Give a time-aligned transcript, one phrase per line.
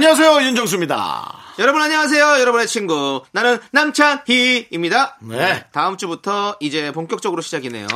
[0.00, 1.38] 안녕하세요 윤정수입니다.
[1.58, 2.38] 여러분 안녕하세요.
[2.38, 5.16] 여러분의 친구 나는 남창희입니다.
[5.22, 5.64] 네.
[5.72, 7.86] 다음 주부터 이제 본격적으로 시작이네요.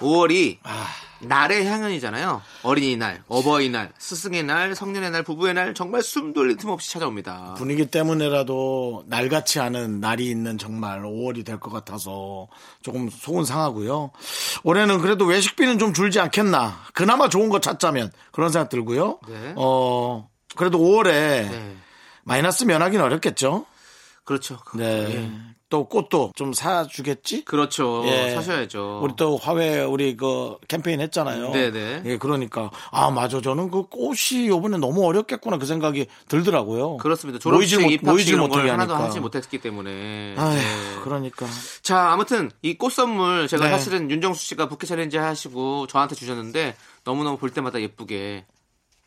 [0.00, 0.58] 5월이
[1.20, 2.42] 날의 향연이잖아요.
[2.64, 7.54] 어린이날, 어버이날, 스승의 날, 성년의 날, 부부의 날 정말 숨 돌릴 틈 없이 찾아옵니다.
[7.56, 12.48] 분위기 때문에라도 날같이 않은 날이 있는 정말 5월이 될 것 같아서
[12.82, 14.10] 조금 속은 상하고요.
[14.64, 16.80] 올해는 그래도 외식비는 좀 줄지 않겠나.
[16.92, 19.20] 그나마 좋은 거 찾자면 그런 생각 들고요.
[19.28, 19.52] 네.
[19.54, 21.04] 어 그래도 5월에
[21.50, 21.76] 네.
[22.24, 23.66] 마이너스 면하기는 어렵겠죠.
[24.24, 24.58] 그렇죠.
[24.74, 24.84] 네.
[25.14, 25.30] 예.
[25.68, 27.44] 또 꽃도 좀 사주겠지?
[27.44, 28.04] 그렇죠.
[28.06, 28.30] 예.
[28.30, 29.00] 사셔야죠.
[29.02, 31.50] 우리 또 화훼 우리 그 캠페인 했잖아요.
[31.50, 32.02] 네네.
[32.04, 36.98] 예, 그러니까 아 맞아 저는 그 꽃이 요번에 너무 어렵겠구나 그 생각이 들더라고요.
[36.98, 37.40] 그렇습니다.
[37.50, 39.08] 모이질 졸업식, 못- 모이질 이런 걸 못하게 하나도 하니까.
[39.08, 40.34] 하지 못했기 때문에.
[40.38, 40.62] 아휴, 네.
[41.02, 41.46] 그러니까
[41.82, 43.70] 자, 아무튼 이 꽃 선물 제가 네.
[43.72, 48.44] 사실은 윤정수 씨가 부케 challenge 하시고 저한테 주셨는데 너무너무 볼 때마다 예쁘게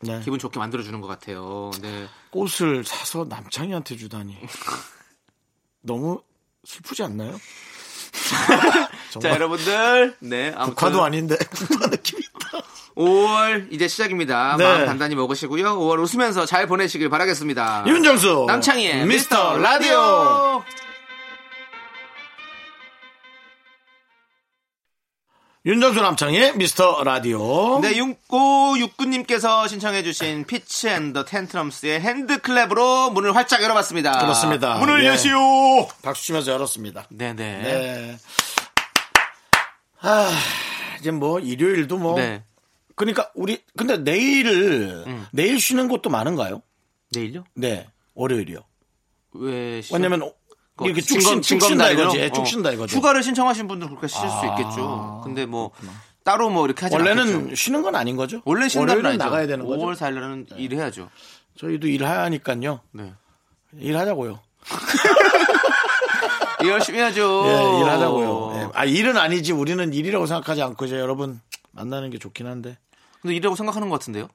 [0.02, 0.20] 네.
[0.24, 1.70] 기분 좋게 만들어 주는 것 같아요.
[1.82, 2.06] 네.
[2.30, 4.36] 꽃을 사서 남창희한테 주다니
[5.82, 6.22] 너무
[6.64, 7.38] 슬프지 않나요?
[9.20, 10.16] 자, 여러분들.
[10.20, 10.52] 네.
[10.54, 12.62] 아무튼 국화도 아닌데 국화 느낌이 있다.
[12.96, 14.56] 5월 이제 시작입니다.
[14.56, 14.64] 네.
[14.64, 15.78] 마음 단단히 먹으시고요.
[15.78, 17.84] 5월 웃으면서 잘 보내시길 바라겠습니다.
[17.86, 19.96] 윤정수 남창희의 미스터 라디오.
[19.96, 20.64] 라디오.
[25.66, 27.80] 윤정수 남창희의 미스터 라디오.
[27.80, 34.20] 네, 육고 육구님께서 신청해주신 피치 앤더 텐트럼스의 핸드클랩으로 문을 활짝 열어봤습니다.
[34.20, 34.78] 그렇습니다.
[34.78, 35.08] 문을 예.
[35.08, 35.36] 여시오.
[36.02, 37.08] 박수 치면서 열었습니다.
[37.10, 37.34] 네네.
[37.62, 38.16] 네.
[40.00, 40.30] 아
[40.98, 42.42] 이제 뭐 일요일도 뭐 네.
[42.96, 45.26] 그러니까 우리 근데 내일을 음.
[45.30, 46.62] 내일 쉬는 곳도 많은가요?
[47.12, 47.44] 내일요?
[47.54, 48.60] 네 월요일이요.
[49.34, 49.82] 왜?
[49.82, 50.32] 쉬- 왜냐면
[50.86, 52.02] 이렇게 쭉, 증검- 쉰, 쭉 쉰다 증검날이요?
[52.02, 52.18] 이거지.
[52.18, 52.72] 예, 쭉 어.
[52.72, 52.96] 이거지.
[52.96, 55.20] 휴가를 신청하신 분들 그렇게 수 아, 있겠죠.
[55.24, 55.70] 근데 뭐
[56.24, 57.54] 따로 뭐 이렇게 하지 원래는 않겠죠.
[57.54, 58.40] 쉬는 건 아닌 거죠?
[58.44, 59.24] 원래 쉬는 월요일은 아니죠.
[59.24, 59.80] 나가야 되는 거죠?
[59.84, 61.08] 5월 4일날은 일해야죠.
[61.58, 62.80] 저희도 일하니까요.
[62.92, 63.12] 네.
[63.78, 64.40] 일하자고요.
[66.66, 67.44] 열심히 해야죠.
[67.46, 68.52] 예, 일하자고요.
[68.56, 68.68] 예.
[68.74, 69.52] 아 일은 아니지.
[69.52, 71.40] 우리는 일이라고 생각하지 않고 이제 여러분
[71.72, 72.76] 만나는 게 좋긴 한데
[73.22, 74.28] 근데 일이라고 생각하는 것 같은데요?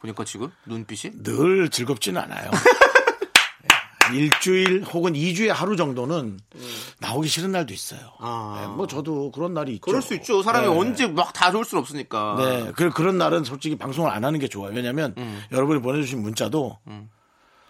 [0.00, 2.50] 보니까 지금 눈빛이 늘 즐겁지는 않아요.
[4.12, 4.16] 예.
[4.16, 6.38] 일주일 혹은 2주에 하루 정도는
[7.00, 8.00] 나오기 싫은 날도 있어요.
[8.18, 8.60] 아.
[8.62, 9.82] 예, 뭐 저도 그런 날이 있죠.
[9.82, 10.42] 그럴 수 있죠.
[10.42, 10.78] 사람이 네.
[10.78, 12.36] 언제 막 다 좋을 수는 없으니까.
[12.38, 14.72] 네, 그, 그런 날은 솔직히 방송을 안 하는 게 좋아요.
[14.74, 15.42] 왜냐면 음.
[15.52, 16.78] 여러분이 보내주신 문자도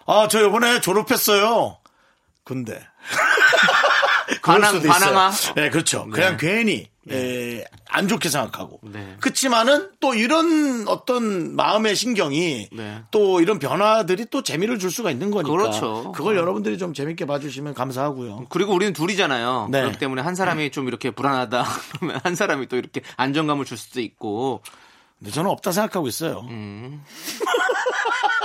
[0.07, 1.79] 아, 저 이번에 졸업했어요.
[2.45, 2.79] 근데
[4.45, 4.93] 그럴 수도 있어요.
[4.93, 5.31] 관항아.
[5.57, 6.07] 네, 그렇죠.
[6.11, 8.81] 그냥 괜히 에, 안 좋게 생각하고.
[8.83, 9.17] 네.
[9.21, 13.03] 그렇지만은 또 이런 어떤 마음의 신경이 네.
[13.11, 15.51] 또 이런 변화들이 또 재미를 줄 수가 있는 거니까.
[15.51, 16.13] 그렇죠.
[16.13, 18.47] 그걸 여러분들이 좀 재밌게 봐주시면 감사하고요.
[18.51, 19.69] 그리고 우리는 둘이잖아요.
[19.71, 19.81] 네.
[19.81, 21.65] 그렇기 때문에 한 사람이 좀 이렇게 불안하다
[21.99, 24.63] 그러면 한 사람이 또 이렇게 안정감을 줄 수도 있고
[25.19, 26.47] 근데 저는 없다 생각하고 있어요.
[26.51, 27.03] 음.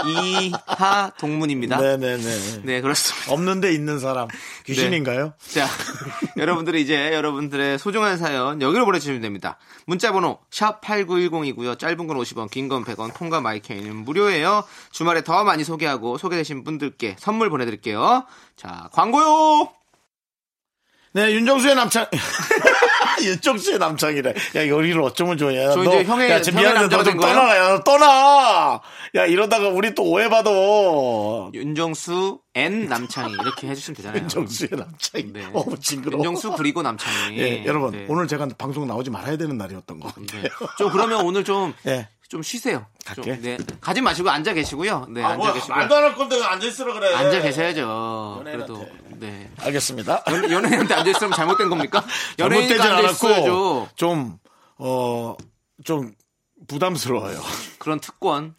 [0.07, 1.77] 이하 동문입니다.
[1.77, 1.97] 네.
[1.97, 2.81] 네네 네.
[2.81, 3.33] 그렇습니다.
[3.33, 4.27] 없는데 있는 사람
[4.65, 5.33] 귀신인가요?
[5.39, 5.67] 자,
[6.37, 9.57] 여러분들이 이제 여러분들의 소중한 사연 여기로 보내주시면 됩니다.
[9.85, 11.77] 문자번호 샵 #8910이고요.
[11.77, 14.63] 짧은 건 50원, 긴 건 100원, 콩과 마이케이는 무료예요.
[14.91, 18.25] 주말에 더 많이 소개하고 소개되신 분들께 선물 보내드릴게요.
[18.55, 19.69] 자, 광고요.
[21.19, 22.07] 네, 윤정수의 남창.
[23.21, 24.33] 윤정수의 남창이래.
[24.55, 25.61] 야, 여기를 어쩌면 좋냐.
[25.63, 26.63] 야, 저 너, 이제 형의- 야, 지금.
[26.63, 27.19] 남자가 너좀?
[27.19, 27.57] 떠나라.
[27.57, 28.81] 야, 너 떠나.
[29.15, 30.49] 야, 이러다가 우리 또 오해받아.
[31.53, 34.21] 윤정수 N 남창희 이렇게 해주시면 되잖아요.
[34.23, 35.33] 윤정수의 남창이.
[35.33, 35.45] 네.
[35.51, 36.23] 어, 징그러워.
[36.23, 37.37] 윤정수 그리고 남창희.
[37.37, 37.91] 예, 여러분.
[37.91, 38.05] 네.
[38.07, 40.41] 오늘 제가 방송 나오지 말아야 되는 날이었던 것 같아요.
[40.43, 40.49] 네.
[40.77, 41.73] 좀 그러면 오늘 좀.
[41.87, 42.07] 예.
[42.29, 42.85] 좀 쉬세요.
[43.15, 43.41] 좀, 갈게.
[43.41, 43.57] 네.
[43.81, 45.07] 가지 마시고 앉아 계시고요.
[45.09, 45.75] 네, 앉아 계시고요.
[45.75, 47.13] 안할 건데 앉아 있으라 그래.
[47.15, 48.41] 앉아 계셔야죠.
[48.43, 49.15] 그래도 연예인한테.
[49.19, 49.51] 네.
[49.59, 50.23] 알겠습니다.
[50.29, 52.05] 연- 연예인한테 앉아 있으면 잘못된 겁니까?
[52.37, 53.89] 연예인한테 앉아 있어야죠.
[53.95, 54.37] 좀,
[54.77, 55.35] 어,
[55.83, 56.13] 좀
[56.67, 57.41] 부담스러워요.
[57.79, 58.53] 그런 특권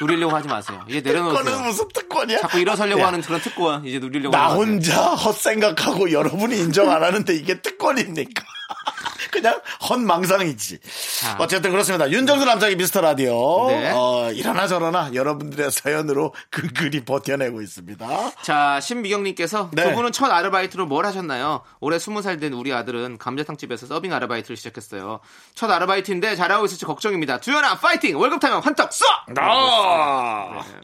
[0.00, 0.84] 누리려고 하지 마세요.
[0.88, 1.60] 이제 내려놓으세요.
[1.60, 2.38] 무슨 특권이야?
[2.40, 4.74] 자꾸 일어서려고 야, 하는 그런 특권 이제 누리려고 나 하지 마세요.
[4.74, 8.44] 혼자 헛생각하고 여러분이 인정 안 하는데 이게 특권입니까?
[9.30, 10.78] 그냥 헛망상이지.
[11.20, 11.36] 자.
[11.40, 12.10] 어쨌든 그렇습니다.
[12.10, 13.68] 윤정수 남자기 미스터 라디오.
[13.68, 13.90] 네.
[13.94, 18.32] 어, 이러나 저러나 여러분들의 사연으로 근근히 버텨내고 있습니다.
[18.42, 19.88] 자, 신미경님께서 네.
[19.90, 21.62] 두 분은 첫 아르바이트로 뭘 하셨나요?
[21.80, 25.20] 올해 스무 살 된 우리 아들은 감자탕집에서 서빙 아르바이트를 시작했어요.
[25.54, 27.38] 첫 아르바이트인데 잘하고 있을지 걱정입니다.
[27.38, 28.18] 두현아 파이팅!
[28.18, 29.38] 월급 타면 환떡 쏴!
[29.38, 30.62] 아.
[30.66, 30.80] 네.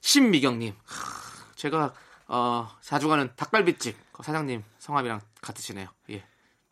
[0.00, 0.74] 신미경님.
[0.84, 1.92] 하, 제가
[2.26, 5.88] 어, 자주 가는 닭갈비집 그 사장님 성함이랑 같으시네요.
[6.10, 6.24] 예.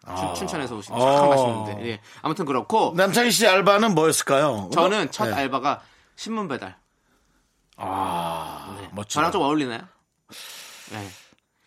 [0.04, 1.28] 춘, 춘천에서 오신 참 어.
[1.28, 1.90] 맛있는데.
[1.90, 2.00] 예.
[2.22, 4.70] 아무튼 그렇고 남창희 씨 알바는 뭐였을까요?
[4.72, 5.34] 저는 첫 네.
[5.34, 5.80] 알바가
[6.16, 6.76] 신문 배달.
[7.76, 8.88] 아, 네.
[8.92, 9.14] 멋지다.
[9.14, 9.80] 저랑 좀 어울리나요?
[10.90, 11.08] 네.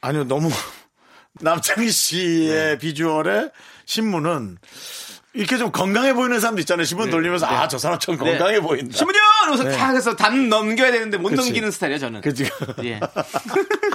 [0.02, 0.50] 아니요, 너무
[1.42, 2.78] 남창희 씨의 네.
[2.78, 3.50] 비주얼에
[3.86, 4.58] 신문은
[5.34, 6.86] 이렇게 좀 건강해 보이는 사람도 있잖아요.
[6.86, 8.92] 신문 돌리면서 아, 저 사람 좀 건강해 보인다.
[8.92, 8.98] 네.
[8.98, 9.22] 신문이요!
[9.44, 9.78] 이러면서 네.
[9.78, 11.42] 탁 해서 담 넘겨야 되는데 못 그치.
[11.42, 12.22] 넘기는 스타일이에요, 저는.
[12.22, 12.50] 그지?
[12.84, 13.00] 예.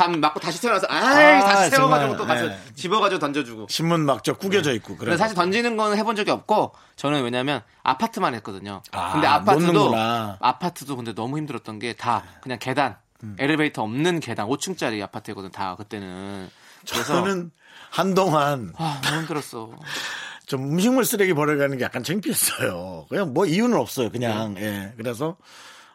[0.00, 2.58] 담 맞고 다시 태어나서 아이 아, 다시 정말, 세워가지고 또 가서 네.
[2.74, 3.66] 집어가지고 던져주고.
[3.68, 5.10] 신문 막저 구겨져 있고 그래.
[5.10, 8.82] 근데 사실 던지는 건 해본 적이 없고 저는 왜냐면 아파트만 했거든요.
[8.92, 10.38] 아, 근데 아파트도 놓는구나.
[10.40, 13.36] 아파트도 근데 너무 힘들었던 게 다 그냥 계단 음.
[13.38, 16.48] 엘리베이터 없는 계단 5층짜리 아파트거든 다 그때는.
[16.90, 17.50] 그래서 저는
[17.90, 19.70] 한동안 아, 너무 힘들었어.
[20.46, 23.06] 좀 음식물 쓰레기 버려가는 게 약간 창피했어요.
[23.10, 24.10] 그냥 뭐 이유는 없어요.
[24.10, 24.62] 그냥 네.
[24.62, 24.92] 예.
[24.96, 25.36] 그래서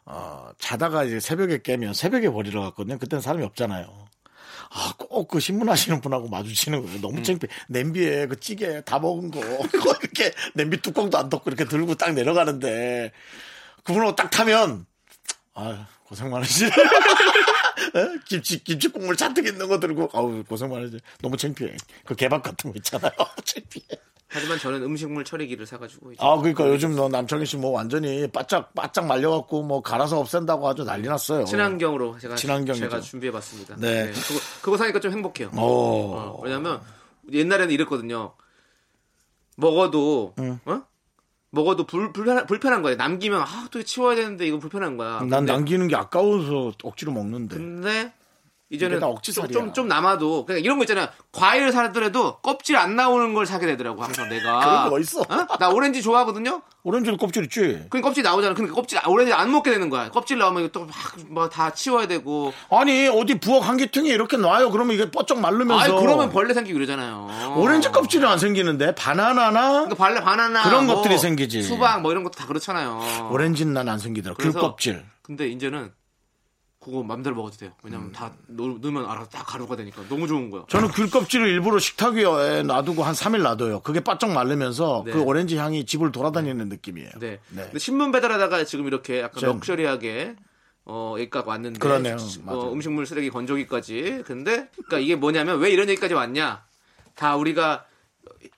[0.06, 2.98] 어, 자다가 이제 새벽에 깨면 새벽에 버리러 갔거든요.
[3.00, 4.06] 그때는 사람이 없잖아요.
[4.72, 6.98] 아, 꼭 그 신문 하시는 분하고 마주치는 거예요.
[6.98, 7.02] 음.
[7.02, 7.52] 너무 창피해.
[7.70, 9.40] 냄비에 그 찌개 다 먹은 거,
[9.72, 13.12] 그거 이렇게 냄비 뚜껑도 안 덮고 이렇게 들고 딱 내려가는데,
[13.84, 14.86] 그분하고 딱 타면,
[15.54, 16.70] 아 고생 많으시네.
[17.96, 18.20] 에?
[18.26, 21.76] 김치, 김치 국물 잔뜩 있는 거 들고, 아우, 고생 많으시 너무 창피해.
[22.04, 23.12] 그 개밥 같은 거 있잖아요.
[23.44, 23.86] 창피해.
[24.28, 29.06] 하지만 저는 음식물 처리기를 사가지고 아, 그러니까 요즘 너 남창희 씨 뭐 완전히 바짝 바짝
[29.06, 31.46] 말려갖고 뭐 갈아서 없앤다고 아주 난리 났어요.
[31.46, 32.86] 친환경으로 제가 친환경이죠.
[32.90, 33.76] 제가 준비해봤습니다.
[33.78, 34.12] 네.
[34.12, 35.50] 그거 그거 사니까 좀 행복해요.
[35.56, 35.60] 오.
[36.16, 36.82] 어, 왜냐면
[37.32, 38.34] 옛날에는 이랬거든요.
[39.58, 40.34] 먹어도
[40.66, 40.82] 어?
[41.52, 42.98] 먹어도 불, 불편한, 불편한 거예요.
[42.98, 45.20] 남기면 아 또 치워야 되는데 이거 불편한 거야.
[45.20, 47.56] 난 근데, 남기는 게 아까워서 억지로 먹는데.
[47.56, 48.14] 근데
[48.72, 49.52] 이제는 다 좀, 억지살이야.
[49.54, 51.08] 좀, 좀 남아도 그냥 이런 거 있잖아요.
[51.32, 54.60] 과일을 사더라도 껍질 안 나오는 걸 사게 되더라고 항상 내가.
[54.60, 55.22] 그런 거 어딨어?
[55.22, 55.58] 어?
[55.60, 56.62] 나 오렌지 좋아하거든요.
[56.82, 57.86] 오렌지도 껍질 있지.
[57.92, 58.56] 그 껍질 나오잖아.
[58.56, 60.10] 그러니까 껍질 오렌지 안 먹게 되는 거야.
[60.10, 62.54] 껍질 나오면 또막다 치워야 되고.
[62.72, 64.72] 아니 어디 부엌 한기퉁에 이렇게 놔요.
[64.72, 65.84] 그러면 이게 뻗쩍 마르면서.
[65.84, 67.56] 아니 그러면 벌레 생기고 그러잖아요.
[67.58, 71.62] 오렌지 껍질은 안 생기는데 바나나나 그러니까 벌레 바나나 그런 뭐 것들이 생기지.
[71.64, 73.30] 수박 뭐 이런 것도 다 그렇잖아요.
[73.32, 74.36] 오렌지는 난 안 생기더라.
[74.40, 75.06] 귤 껍질.
[75.22, 75.92] 근데 이제는
[76.86, 77.72] 그거 맘대로 먹어도 돼요.
[77.82, 78.12] 왜냐면 음.
[78.12, 80.66] 다 넣, 넣으면 알아서 다 가루가 되니까 너무 좋은 거야.
[80.70, 83.80] 저는 귤 껍질을 일부러 식탁 위에 놔두고 한 3일 놔둬요.
[83.80, 85.12] 그게 바짝 마르면서 네.
[85.12, 87.10] 그 오렌지 향이 집을 돌아다니는 느낌이에요.
[87.20, 87.40] 네.
[87.50, 87.72] 네.
[87.80, 90.36] 신문 배달하다가 지금 이렇게 약간 전- 럭셔리하게
[90.86, 92.18] 어 여기까지 왔는데 그러네요.
[92.46, 94.22] 어, 음식물 쓰레기 건조기까지.
[94.28, 96.64] 근데 그러니까 이게 뭐냐면 왜 이런 얘기까지 왔냐?
[97.16, 97.86] 다 우리가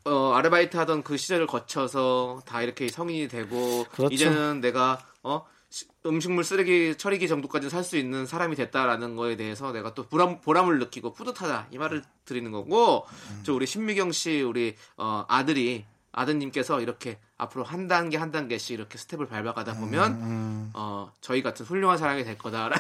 [0.03, 4.13] 어 아르바이트 하던 그 시절을 거쳐서 다 이렇게 성인이 되고 그렇죠.
[4.13, 5.56] 이제는 내가 어 시-
[6.05, 10.79] 음식물 쓰레기 처리기 정도까지 살 수 있는 사람이 됐다라는 거에 대해서 내가 또 보람, 보람을
[10.79, 11.67] 느끼고 뿌듯하다.
[11.71, 13.41] 이 말을 드리는 거고 음.
[13.43, 18.97] 저 우리 신미경 씨 우리 어, 아들이 아드님께서 이렇게 앞으로 한 단계 한 단계씩 이렇게
[18.97, 22.77] 스텝을 밟아가다 보면 음, 어, 저희 같은 훌륭한 사람이 될 거다라는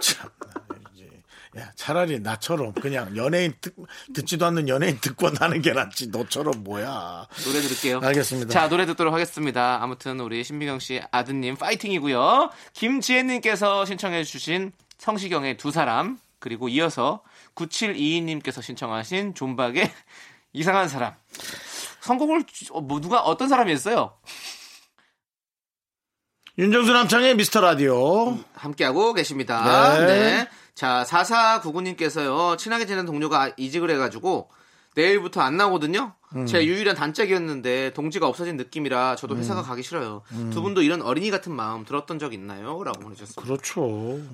[0.00, 0.63] 참, 이제,
[1.58, 3.74] 야, 차라리 나처럼 그냥 연예인 듣,
[4.12, 6.08] 듣지도 않는 연예인 듣고 나는 게 낫지.
[6.08, 7.28] 너처럼 뭐야.
[7.44, 8.00] 노래 들을게요.
[8.02, 8.52] 알겠습니다.
[8.52, 9.78] 자 노래 듣도록 하겠습니다.
[9.82, 12.50] 아무튼 우리 신미경 씨 아드님 파이팅이고요.
[12.72, 17.22] 김지혜님께서 신청해주신 성시경의 두 사람 그리고 이어서
[17.54, 19.92] 9722님께서 신청하신 존박의
[20.52, 21.14] 이상한 사람.
[22.00, 24.14] 선곡을 주- 어, 뭐 누가 어떤 사람이 했어요?
[26.58, 28.38] 윤정수 남창의 미스터 라디오.
[28.54, 29.98] 함께하고 계십니다.
[30.00, 30.06] 네.
[30.06, 30.48] 네.
[30.74, 34.50] 자, 4499님께서요, 친하게 지낸 동료가 이직을 해가지고,
[34.96, 36.14] 내일부터 안 나오거든요?
[36.36, 36.46] 음.
[36.46, 39.66] 제 유일한 단짝이었는데, 동지가 없어진 느낌이라 저도 회사가 음.
[39.66, 40.22] 가기 싫어요.
[40.52, 42.82] 두 분도 이런 어린이 같은 마음 들었던 적 있나요?
[42.82, 43.42] 라고 보내주셨습니다.
[43.42, 43.80] 그렇죠.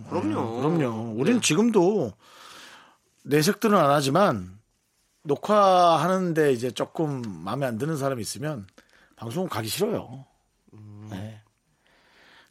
[0.08, 0.58] 그럼요.
[0.58, 1.14] 음, 그럼요.
[1.16, 1.40] 우린 네.
[1.40, 2.12] 지금도
[3.22, 4.58] 내색들은 안 하지만
[5.22, 8.66] 녹화하는데 이제 조금 마음에 안 드는 사람이 있으면
[9.16, 10.24] 방송 가기 싫어요.
[10.72, 11.08] 음.
[11.10, 11.42] 네.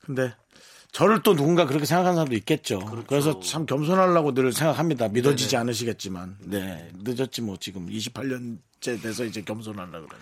[0.05, 0.35] 근데
[0.91, 2.79] 저를 또 누군가 그렇게 생각하는 사람도 있겠죠.
[2.79, 3.07] 그렇죠.
[3.07, 5.07] 그래서참 겸손하려고 늘 생각합니다.
[5.07, 6.37] 믿어지지 않으시겠지만.
[6.41, 6.89] 네.
[7.03, 10.17] 늦었지 뭐 지금 28년째 돼서 이제 겸손하려고 그러니까.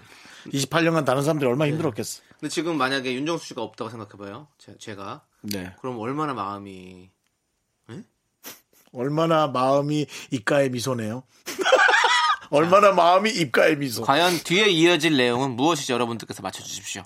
[0.48, 2.22] 28년간 다른 사람들이 얼마나 힘들었겠어.
[2.40, 4.48] 근데 지금 만약에 윤정수 씨가 없다고 생각해봐요.
[4.58, 5.22] 제, 제가.
[5.42, 5.74] 네.
[5.82, 7.10] 그럼 얼마나 마음이.
[8.94, 11.24] 얼마나 마음이 입가에 미소네요.
[12.50, 14.02] 얼마나 마음이 입가에 미소.
[14.04, 17.04] 과연 뒤에 이어질 내용은 무엇이지 여러분들께서 맞춰주십시오.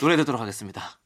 [0.00, 0.98] 노래 듣도록 하겠습니다.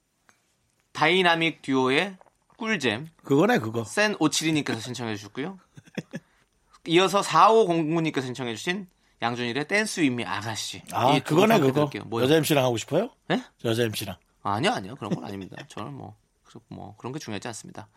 [1.00, 2.19] 다이나믹 듀오의
[2.59, 3.09] 꿀잼.
[3.25, 3.85] 그거네 그거.
[3.85, 5.59] 센 오칠이님께서 신청해 주셨고요.
[6.88, 8.87] 이어서 4509님께서 신청해 주신
[9.23, 10.83] 양준일의 Dance with me 아가씨.
[10.92, 11.88] 아 그거네 그거.
[12.04, 12.25] 뭐요?
[12.25, 13.09] 여자 MC랑 하고 싶어요?
[13.28, 13.42] 네?
[13.64, 14.16] 여자 MC랑.
[14.42, 15.57] 아니요 아니요 그런 건 아닙니다.
[15.69, 17.88] 저는 뭐, 그- 뭐 그런 게 중요하지 않습니다.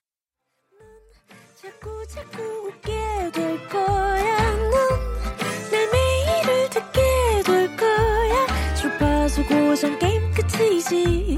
[1.61, 4.53] 자꾸 자꾸 웃게 될 거야.
[5.71, 7.01] 넌내 매일을 듣게
[7.45, 8.47] 될 거야.
[9.49, 11.37] 고정 게임 끝이지.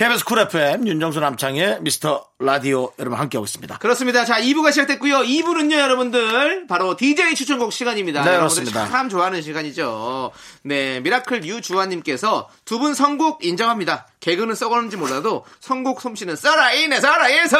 [0.00, 3.76] KBS 쿨 FM 윤정수 남창희의 미스터 라디오 여러분 함께하고 있습니다.
[3.76, 4.24] 그렇습니다.
[4.24, 5.18] 자, 2부가 시작됐고요.
[5.18, 6.66] 2부는요, 여러분들.
[6.68, 8.24] 바로 DJ 추천곡 시간입니다.
[8.24, 8.88] 네, 여러분들 그렇습니다.
[8.88, 10.32] 참 좋아하는 시간이죠.
[10.62, 14.06] 네, 미라클 유주환님께서 두 분 선곡 인정합니다.
[14.20, 17.58] 개그는 썩었는지 몰라도 선곡 솜씨는 살아있네, 살아있어!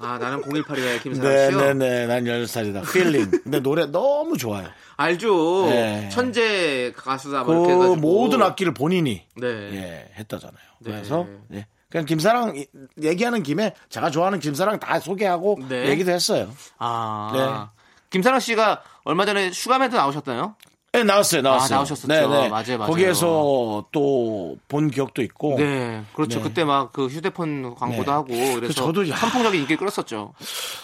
[0.00, 1.58] 아, 나는 018이야 김사랑 씨요.
[1.60, 2.92] 네네네, 난 18살이다.
[2.92, 3.30] Feeling.
[3.44, 4.68] 근데 노래 너무 좋아요.
[4.96, 5.66] 알죠.
[5.68, 6.08] 네.
[6.10, 7.96] 천재 가수다 그뭐 이렇게 해가지고.
[7.96, 9.46] 모든 악기를 본인이 네.
[9.46, 10.56] 예, 했다잖아요.
[10.80, 10.90] 네.
[10.92, 11.66] 그래서 예.
[11.88, 12.66] 그냥 김사랑 이-
[13.02, 15.88] 얘기하는 김에 제가 좋아하는 김사랑 다 소개하고 네.
[15.88, 16.50] 얘기도 했어요.
[16.78, 17.70] 아.
[17.72, 17.80] 네.
[18.10, 20.56] 김사랑 씨가 얼마 전에 슈가맨도 나오셨나요?
[20.96, 21.66] 네, 나왔어요, 나왔어요.
[21.74, 22.28] 아, 나오셨었죠.
[22.28, 22.78] 맞아요, 맞아요.
[22.78, 25.56] 거기에서 또 본 기억도 있고.
[25.58, 26.02] 네.
[26.14, 26.38] 그렇죠.
[26.38, 26.42] 네.
[26.44, 28.10] 그때 막 그 휴대폰 광고도 네.
[28.10, 29.16] 하고 그래서 그 저도 야.
[29.16, 30.32] 선풍적인 인기를 끌었었죠.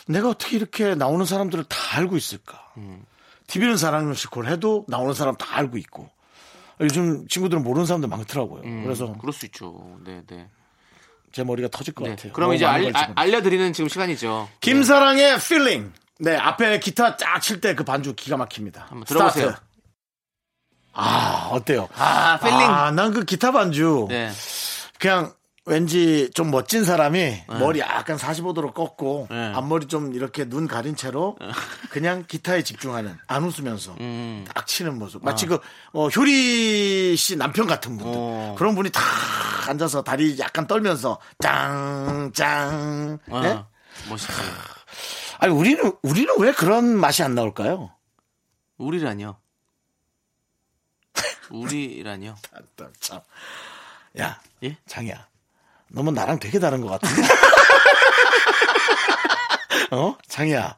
[0.07, 2.61] 내가 어떻게 이렇게 나오는 사람들을 다 알고 있을까?
[3.47, 6.09] TV는 사랑을 싣고 해도 나오는 사람 다 알고 있고.
[6.81, 8.63] 요즘 친구들은 모르는 사람들 많더라고요.
[8.65, 9.97] 음, 그래서 그럴 수 있죠.
[10.05, 10.49] 네, 네.
[11.33, 12.11] 제 머리가 터질 것 네.
[12.11, 12.33] 같아요.
[12.33, 13.13] 그럼 이제 알, 걸 아-.
[13.15, 14.49] 알려드리는 지금 시간이죠.
[14.61, 15.93] 김사랑의 Feeling.
[16.19, 18.87] 네, 앞에 기타 쫙 칠 때 그 반주 기가 막힙니다.
[18.89, 19.49] 한번 들어보세요.
[19.51, 19.63] 스타트.
[20.95, 21.89] 아, 어때요?
[21.97, 22.59] 아, Feeling.
[22.61, 24.07] 아, 난 그 기타 반주.
[24.09, 24.31] 네.
[24.99, 25.33] 그냥
[25.65, 29.53] 왠지 좀 멋진 사람이 머리 약간 45도로 꺾고 네.
[29.55, 31.37] 앞머리 좀 이렇게 눈 가린 채로
[31.91, 34.45] 그냥 기타에 집중하는 안 웃으면서 음.
[34.53, 35.25] 딱 치는 모습.
[35.25, 35.61] 마치 그
[35.93, 38.55] 어, 효리 씨 남편 같은 분들 어.
[38.59, 39.01] 그런 분이 다
[39.69, 43.19] 앉아서 다리 약간 떨면서 짱짱.
[43.31, 43.63] 아, 네?
[44.09, 44.33] 멋있지.
[45.39, 47.91] 아니 우리는 우리는 왜 그런 맛이 안 나올까요?
[48.79, 49.37] 우리라뇨.
[51.53, 52.35] 우리라뇨.
[52.55, 52.59] 아,
[53.01, 53.21] 참.
[54.19, 54.77] 야, 예?
[54.89, 55.27] 장이야.
[55.89, 57.29] 너무 나랑 되게 다른 것 같은데.
[59.93, 60.17] 어?
[60.29, 60.77] 장이야.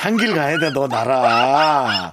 [0.00, 2.12] 한길 가야 돼, 너 나랑.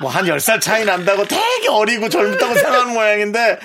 [0.00, 3.58] 뭐한 10살 차이 난다고 되게 어리고 젊다고 생각하는 모양인데,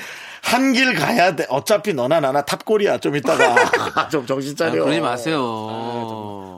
[0.44, 1.46] 한길 가야 돼.
[1.50, 3.00] 어차피 너나 나나 탑골이야.
[3.00, 4.08] 좀 있다가.
[4.10, 4.84] 좀 정신 아, 차려.
[4.84, 5.40] 그러지 마세요.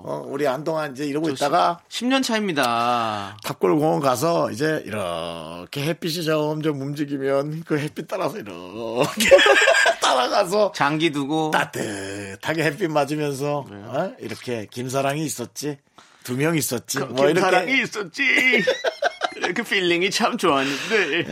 [0.10, 3.38] 어, 우리 한동안 이제 이러고 있다가 10년 차입니다.
[3.44, 9.30] 탑골 공원 가서 이제 이렇게 햇빛이 점점 움직이면 그 햇빛 따라서 이렇게
[10.02, 13.76] 따라가서 장기 두고 따뜻하게 햇빛 맞으면서 네.
[13.78, 14.16] 어?
[14.20, 15.78] 이렇게 김사랑이 있었지
[16.24, 18.24] 두 명 있었지 뭐 이렇게 있었지.
[19.56, 21.26] 그 feeling이 참 좋았는데.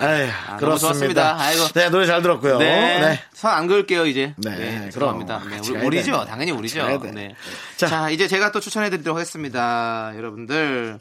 [0.00, 1.36] 에휴, 너무 그렇습니다.
[1.40, 1.64] 아이고.
[1.68, 2.58] 네 노래 잘 들었고요.
[2.58, 3.00] 네.
[3.00, 3.20] 네.
[3.32, 4.34] 선 안 그을게요, 이제.
[4.36, 4.90] 네, 네.
[4.92, 5.20] 그럼.
[5.20, 5.42] 죄송합니다.
[5.48, 6.02] 네, 우리-.
[6.02, 6.12] 돼.
[6.12, 6.98] 당연히 우리죠.
[7.14, 7.34] 네.
[7.76, 7.86] 자.
[7.86, 10.12] 자, 이제 제가 또 추천해 드리도록 하겠습니다.
[10.16, 10.98] 여러분들.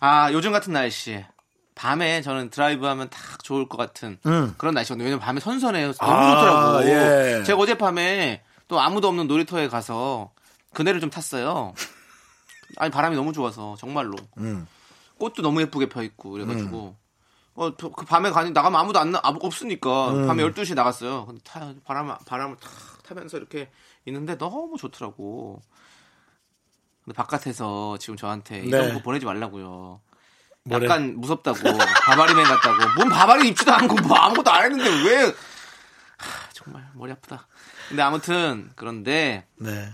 [0.00, 1.26] 아, 요즘 같은 날씨에.
[1.74, 4.54] 밤에 저는 드라이브 하면 딱 좋을 것 같은 음.
[4.58, 5.04] 그런 날씨거든요.
[5.04, 5.92] 왜냐면 밤에 선선해요.
[5.94, 6.88] 너무 아, 좋더라고.
[6.88, 7.42] 예.
[7.44, 10.30] 제가 어젯밤에 또 아무도 없는 놀이터에 가서
[10.74, 11.74] 그네를 좀 탔어요.
[12.76, 14.16] 아니, 바람이 너무 좋아서, 정말로.
[14.38, 14.66] 음.
[15.18, 16.96] 꽃도 너무 예쁘게 펴 있고 그래 가지고
[17.54, 20.26] 어, 그 밤에 가니 나가면 아무도 안 나, 아무 없으니까 음.
[20.26, 21.26] 밤에 12시에 나갔어요.
[21.26, 22.70] 근데 타, 바람 바람을 탁
[23.02, 23.70] 타면서 이렇게
[24.06, 25.60] 있는데 너무 좋더라고.
[27.04, 28.94] 근데 바깥에서 지금 저한테 이런 네.
[28.94, 30.00] 거 보내지 말라고요.
[30.64, 30.84] 뭐래?
[30.86, 31.58] 약간 무섭다고
[32.06, 35.32] 바바리맨 같다고 뭔 바바리 입지도 않고 뭐 아무것도 안 했는데 왜 하,
[36.52, 37.48] 정말 머리 아프다.
[37.88, 39.92] 근데 아무튼 그런데 네.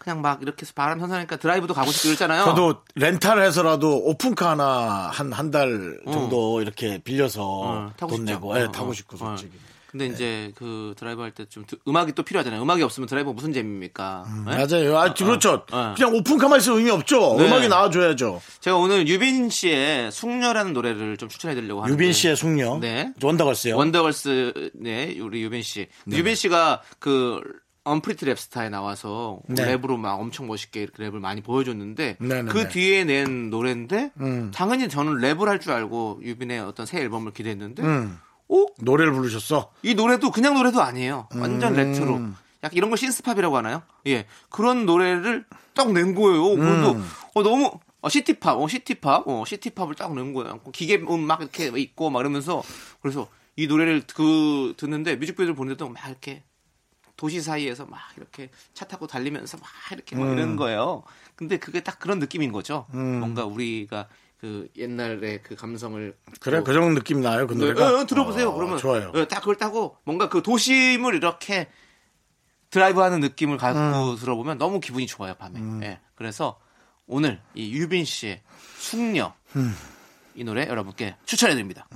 [0.00, 2.44] 그냥 막 이렇게 해서 바람 선선하니까 드라이브도 가고 싶고 그랬잖아요.
[2.46, 8.32] 저도 렌탈을 해서라도 오픈카 하나 한 한 달 정도 이렇게 빌려서 어, 타고 돈 싶죠.
[8.32, 8.92] 내고 예, 어, 타고 어.
[8.94, 9.18] 싶고 어.
[9.18, 9.52] 솔직히.
[9.92, 12.62] 근데 이제 그 드라이브 할 때 좀 음악이 또 필요하잖아요.
[12.62, 14.24] 음악이 없으면 드라이브 무슨 재미입니까?
[14.46, 14.56] 네?
[14.66, 14.96] 맞아요.
[14.98, 15.64] 아, 그렇죠.
[15.72, 15.94] 어.
[15.96, 17.34] 그냥 오픈카만 있으면 의미 없죠.
[17.36, 17.46] 네.
[17.46, 18.40] 음악이 나와줘야죠.
[18.60, 22.78] 제가 오늘 유빈 씨의 숙녀라는 노래를 좀 추천해 드리려고 하는데 유빈 씨의 숙녀.
[22.78, 23.12] 네.
[23.22, 23.76] 원더걸스요.
[23.76, 27.40] 원더걸스 네 우리 유빈 씨 유빈 씨가 그
[27.84, 29.76] 언프리티 랩스타에 나와서 네.
[29.76, 32.50] 랩으로 막 엄청 멋있게 랩을 많이 보여줬는데 네네네.
[32.52, 34.50] 그 뒤에 낸 노래인데 음.
[34.54, 38.18] 당연히 저는 랩을 할 줄 알고 유빈의 어떤 새 앨범을 기대했는데 음.
[38.48, 38.66] 오?
[38.80, 39.72] 노래를 부르셨어.
[39.82, 41.76] 이 노래도 그냥 노래도 아니에요 완전 음.
[41.76, 42.14] 레트로
[42.62, 43.82] 약간 이런 걸 synth-pop이라고 하나요?
[44.06, 45.44] 예 그런 노래를
[45.74, 47.06] 딱 낸 거예요 그래도 음.
[47.34, 47.70] 어, 너무
[48.02, 50.60] 어, 시티팝, 어, 시티팝, 어, 시티팝을 딱 넣은 거예요.
[50.72, 52.62] 기계음 막 이렇게 있고 막 이러면서
[53.02, 56.42] 그래서 이 노래를 그 듣는데 뮤직비디오를 보는데도 막 이렇게
[57.20, 60.32] 도시 사이에서 막 이렇게 차 타고 달리면서 막 이렇게 막 음.
[60.38, 61.02] 이러는 거예요.
[61.36, 62.86] 근데 그게 딱 그런 느낌인 거죠.
[62.92, 64.08] 뭔가 우리가
[64.40, 67.90] 그 옛날의 그 감성을 그래, 또 그 정도 느낌 나요, 그 네, 노래가.
[67.90, 68.48] 어, 어, 들어보세요.
[68.48, 69.12] 어, 그러면 좋아요.
[69.16, 71.68] 예, 딱 그걸 따고 뭔가 그 도심을 이렇게
[72.70, 74.16] 드라이브하는 느낌을 갖고 음.
[74.16, 75.60] 들어보면 너무 기분이 좋아요 밤에.
[75.86, 76.58] 예, 그래서
[77.06, 78.40] 오늘 이 유빈 씨의
[78.78, 79.76] 숙녀 음.
[80.34, 81.86] 이 노래 여러분께 추천해드립니다.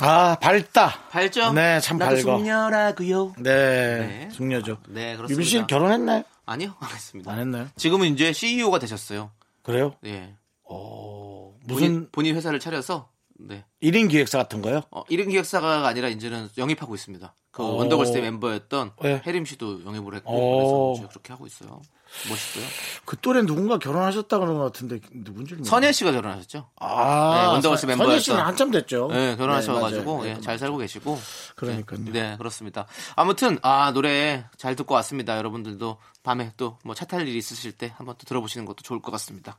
[0.00, 1.00] 아, 밝다.
[1.10, 1.52] 밝죠?
[1.52, 2.16] 네, 참 밝어.
[2.16, 3.34] 숙녀라고요.
[3.38, 3.50] 네,
[3.98, 4.28] 네.
[4.32, 4.78] 숙녀죠.
[4.88, 5.32] 네, 그렇습니다.
[5.32, 6.24] 유빈 씨는 결혼했나요?
[6.46, 7.30] 아니요, 안 했습니다.
[7.32, 7.68] 안 했나요?
[7.76, 9.30] 지금은 이제 CEO가 되셨어요.
[9.62, 9.94] 그래요?
[10.06, 10.34] 예.
[10.64, 13.08] 어, 본인, 무슨 본인 회사를 차려서
[13.48, 13.64] 네.
[13.82, 14.82] 1인 기획사 같은 거요?
[14.90, 17.34] 어, 1인 기획사가 아니라 이제는 영입하고 있습니다.
[17.50, 17.76] 그 오.
[17.76, 19.20] 원더걸스의 멤버였던 네.
[19.26, 20.92] 혜림 씨도 영입을 했고 오.
[20.94, 21.82] 그래서 그렇게 하고 있어요.
[22.28, 22.64] 멋있고요.
[23.06, 26.70] 그 또래 누군가 결혼하셨다 그런 것 같은데 누군지 선예 씨가 결혼하셨죠?
[26.76, 28.10] 아, 네, 원더걸스 선- 멤버였던.
[28.10, 29.08] 선예 씨는 한참 됐죠.
[29.08, 30.42] 네, 결혼하셔가지고 네, 예, 맞아요.
[30.42, 31.18] 잘 살고 계시고.
[31.56, 32.00] 그러니까요.
[32.12, 32.86] 네, 그렇습니다.
[33.16, 35.36] 아무튼 아 노래 잘 듣고 왔습니다.
[35.38, 39.10] 여러분들도 밤에 또 뭐 차 탈 일이 있으실 때 한번 또 들어보시는 것도 좋을 것
[39.12, 39.56] 같습니다.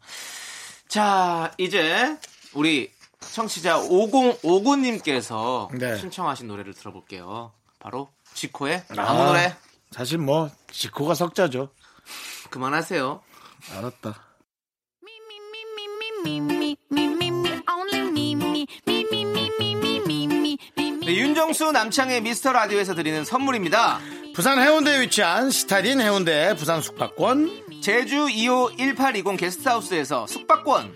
[0.88, 2.18] 자, 이제
[2.54, 2.92] 우리
[3.34, 5.98] 청취자 5059님께서 네.
[5.98, 7.52] 신청하신 노래를 들어볼게요.
[7.80, 9.56] 바로 지코의 아, 아무 아, 노래.
[9.92, 11.70] 사실 뭐 지코가 석자죠.
[12.50, 13.22] 그만하세요.
[13.78, 14.16] 알았다.
[21.06, 24.00] 네, 윤정수 남창의 미스터 라디오에서 드리는 선물입니다.
[24.34, 30.96] 부산 해운대에 위치한 스타딘 해운대 부산 숙박권 제주 2호 1820 게스트하우스에서 숙박권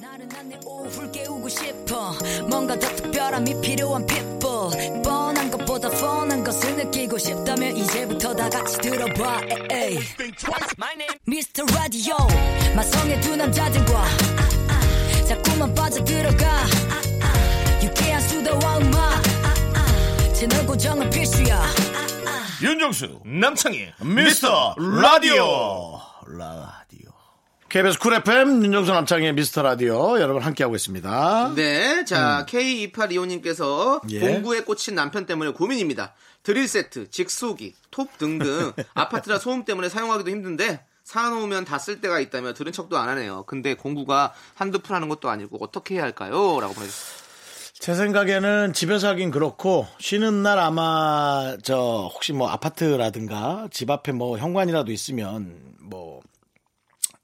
[0.00, 2.12] 나른한 내 오후를 깨우고 싶어.
[2.48, 5.02] 뭔가 더 특별함이 필요한 people.
[5.02, 9.40] 뻔한 것보다 뻔한 것을 느끼고 싶다면 이제부터 다 같이 들어봐.
[9.70, 9.98] 에이.
[11.26, 11.64] Mr.
[11.74, 12.16] Radio
[12.74, 14.04] 마성의 두 남자들과.
[15.26, 16.64] 자꾸만 빠져들어가.
[17.82, 19.37] 유쾌한 수다와 음악
[20.38, 21.60] 채널 고정은 필수야
[22.62, 27.10] 윤정수 남창희 미스터 라디오 라디오
[27.68, 31.52] KBS 쿨 FM 윤정수 남창희 미스터 라디오 여러분 함께하고 있습니다.
[31.54, 34.10] 네, 자, K2825님께서 음.
[34.10, 34.20] 예.
[34.20, 36.14] 공구에 꽂힌 남편 때문에 고민입니다.
[36.42, 42.54] 드릴 세트, 직소기, 톱 등등 아파트라 소음 때문에 사용하기도 힘든데 사놓으면 다 쓸 때가 있다며
[42.54, 43.44] 들은 척도 안 하네요.
[43.46, 46.60] 근데 공구가 한두 푼 하는 것도 아니고 어떻게 해야 할까요?
[46.60, 47.17] 라고 보내주셨어요.
[47.78, 54.36] 제 생각에는 집에서 하긴 그렇고 쉬는 날 아마 저 혹시 뭐 아파트라든가 집 앞에 뭐
[54.36, 56.20] 현관이라도 있으면 뭐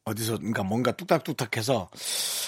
[0.05, 1.89] 어디서 그러니까 뭔가 뚝딱뚝딱해서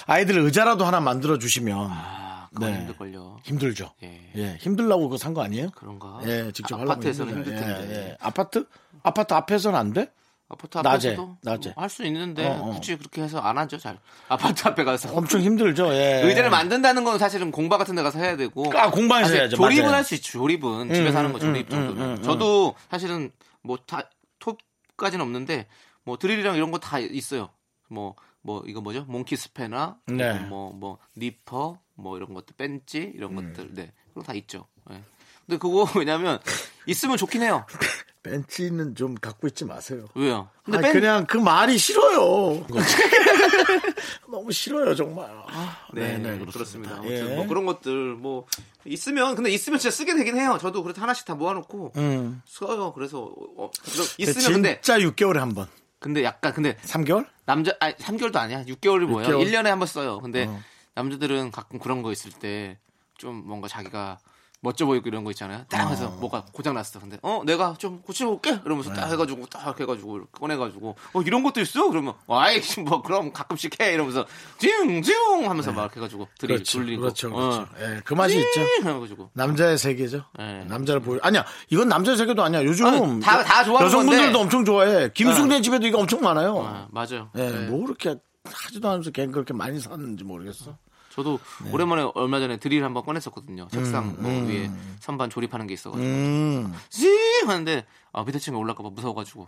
[0.05, 2.73] 아이들 의자라도 하나 만들어 주시면 아, 네.
[2.79, 3.39] 힘들걸요.
[3.43, 3.91] 힘들죠.
[4.03, 4.31] 예.
[4.35, 5.69] 예, 힘들라고 그거 산 거 아니에요?
[5.75, 6.19] 그런가?
[6.25, 7.33] 예, 직접 아, 아파트에서는.
[7.33, 7.87] 힘들 텐데.
[7.89, 8.17] 예, 예.
[8.21, 8.65] 아파트?
[9.03, 10.09] 아파트 앞에서는 안 돼?
[10.49, 11.73] 아파트 낮에, 앞에서도 낮에.
[11.75, 12.71] 할수 있는데 어, 어.
[12.73, 13.99] 굳이 그렇게 해서 안 하죠, 잘.
[14.29, 15.13] 아파트 앞에 가서.
[15.13, 15.93] 엄청 힘들죠.
[15.93, 16.21] 예.
[16.23, 18.71] 의자를 만든다는 건 사실은 공방 같은 데 가서 해야 되고.
[18.77, 19.57] 아, 공방에서 해야죠.
[19.57, 19.89] 조립은.
[19.93, 20.31] 할 수 있죠.
[20.39, 20.93] 조립은.
[20.93, 22.23] 집에서 하는 거 조립 정도는.
[22.23, 23.31] 저도 사실은
[23.61, 25.67] 뭐 다, 톱까지는 없는데
[26.03, 27.49] 뭐 드릴이랑 이런 거 다 있어요.
[27.89, 29.03] 뭐, 뭐, 이거 뭐죠?
[29.09, 30.33] 몽키 스패나, 네.
[30.39, 33.53] 뭐, 뭐, 니퍼, 뭐 이런 것들, 벤치, 이런 음.
[33.53, 33.73] 것들.
[33.73, 33.91] 네.
[34.13, 34.67] 그런 거 다 있죠.
[34.91, 35.01] 예.
[35.45, 36.39] 근데 그거 왜냐면
[36.85, 37.65] 있으면 좋긴 해요.
[38.29, 40.05] 벤치는 좀 갖고 있지 마세요.
[40.15, 40.49] 왜요?
[40.63, 42.65] 근데 아니, 뺀- 그냥 그 말이 싫어요.
[44.29, 45.29] 너무 싫어요 정말.
[45.47, 46.51] 아, 네, 네, 그렇습니다.
[46.51, 46.95] 그렇습니다.
[46.97, 47.35] 아무튼 예.
[47.35, 48.45] 뭐 그런 것들 뭐
[48.85, 50.57] 있으면 근데 있으면 진짜 쓰게 되긴 해요.
[50.61, 52.41] 저도 그래도 하나씩 다 모아놓고 음.
[52.45, 52.93] 써요.
[52.93, 55.67] 그래서 어, 그래서 있으면 근데 진짜 6개월에 한 번.
[55.99, 57.25] 근데 약간 근데 3개월?
[57.45, 58.63] 남자 아니 3개월도 아니야.
[58.65, 59.27] 6개월이 뭐야?
[59.27, 59.45] 6개월.
[59.51, 60.19] 1년에 한 번 써요.
[60.19, 60.59] 근데 어.
[60.95, 62.77] 남자들은 가끔 그런 거 있을 때
[63.17, 64.19] 좀 뭔가 자기가
[64.59, 65.65] 멋져 보이고 이런 거 있잖아요.
[65.69, 66.99] 딱 해서 뭐가 고장 났어.
[66.99, 68.59] 근데 어 내가 좀 고치고 올게.
[68.65, 71.87] 이러면서 딱 해가지고 딱 해가지고 꺼내가지고 어 이런 것도 있어?
[71.89, 74.25] 그러면 아이 뭐 그럼 가끔씩 해 이러면서
[74.57, 76.79] 징징 하면서 막 해가지고 들이 그렇죠.
[76.79, 77.27] 돌리고 그렇죠.
[77.29, 77.31] 어.
[77.31, 77.67] 그렇죠.
[77.79, 78.61] 예, 그 맛이 있죠.
[78.83, 80.23] 해가지고 남자의 세계죠.
[80.37, 80.65] 네.
[80.65, 81.19] 남자를 보여.
[81.21, 82.63] 아니야, 이건 남자의 세계도 아니야.
[82.63, 84.39] 요즘 아니, 다- 다 좋아하는 여성분들도 건데.
[84.39, 85.11] 엄청 좋아해.
[85.13, 86.59] 김숙래 집에도 이거 엄청 많아요.
[86.59, 87.29] 아, 맞아요.
[87.35, 87.67] 예, 네.
[87.67, 90.77] 뭐 그렇게 하지도 않으면서 걔 그렇게 많이 샀는지 모르겠어.
[91.17, 91.71] 저도 네.
[91.71, 93.67] 오랜만에 얼마 전에 드릴 한번 꺼냈었거든요.
[93.71, 99.47] 책상 뭐 위에 선반 조립하는 게 있어가지고 음, 징 하는데 아, 밑에 층에 올라가봐 무서워가지고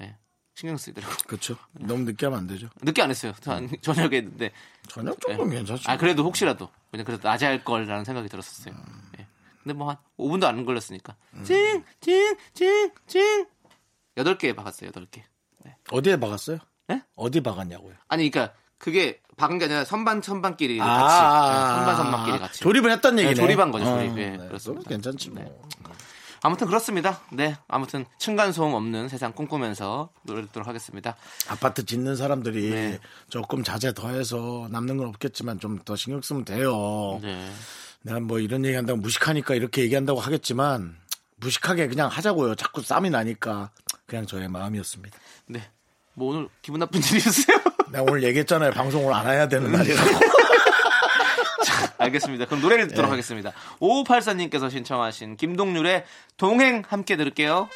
[0.00, 0.14] 예,
[0.54, 1.14] 신경 쓰이더라고.
[1.26, 1.56] 그렇죠.
[1.72, 2.68] 너무 늦게 하면 안 되죠.
[2.82, 3.32] 늦게 안 했어요.
[3.46, 4.52] 한 저녁에 했는데
[4.88, 5.90] 저녁 정도는 괜찮죠.
[5.90, 8.74] 아 그래도 혹시라도 그냥 그래도 낮에 할 걸라는 생각이 들었었어요.
[9.18, 9.26] 예.
[9.62, 13.46] 근데 뭐 한 5분도 안 걸렸으니까 징징징징
[14.18, 14.88] 여덟 개 박았어요.
[14.88, 15.24] 여덟 개.
[15.90, 16.58] 어디에 박았어요?
[16.88, 17.02] 네?
[17.16, 17.94] 어디 박았냐고요?
[18.08, 22.36] 아니 그러니까 그게 박은 게 아니라 선반 선반끼리 아, 같이 아, 예, 선반 아, 선반끼리
[22.36, 23.34] 아, 같이 조립을 얘기네.
[23.34, 24.12] 네, 조립한 거죠, 조립.
[24.12, 24.88] 어, 예, 네, 그렇습니다.
[24.88, 25.66] 괜찮지 뭐.
[26.42, 27.20] 아무튼 그렇습니다.
[27.32, 31.16] 네, 아무튼 층간 소음 없는 세상 꿈꾸면서 노래 듣도록 하겠습니다.
[31.48, 32.98] 아파트 짓는 사람들이 네.
[33.28, 37.18] 조금 자제 더해서 남는 건 없겠지만 좀 더 신경 쓰면 돼요.
[37.22, 37.50] 네.
[38.02, 40.96] 내가 뭐 이런 얘기 한다고 무식하니까 이렇게 얘기한다고 하겠지만
[41.36, 42.54] 무식하게 그냥 하자고요.
[42.54, 43.70] 자꾸 쌈이 나니까
[44.06, 45.18] 그냥 저의 마음이었습니다.
[45.46, 45.62] 네.
[46.14, 47.56] 뭐 오늘 기분 나쁜 일이 있으세요?
[47.90, 48.70] 내가 오늘 얘기했잖아요.
[48.72, 50.10] 방송을 안 해야 되는 날이라고.
[51.98, 52.46] 알겠습니다.
[52.46, 52.88] 그럼 노래를 네.
[52.90, 53.52] 듣도록 하겠습니다.
[53.80, 56.04] 5584님께서 신청하신 김동률의
[56.36, 57.68] 동행 함께 들을게요.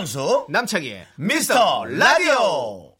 [0.00, 2.94] 윤정수 남창희의 미스터 라디오.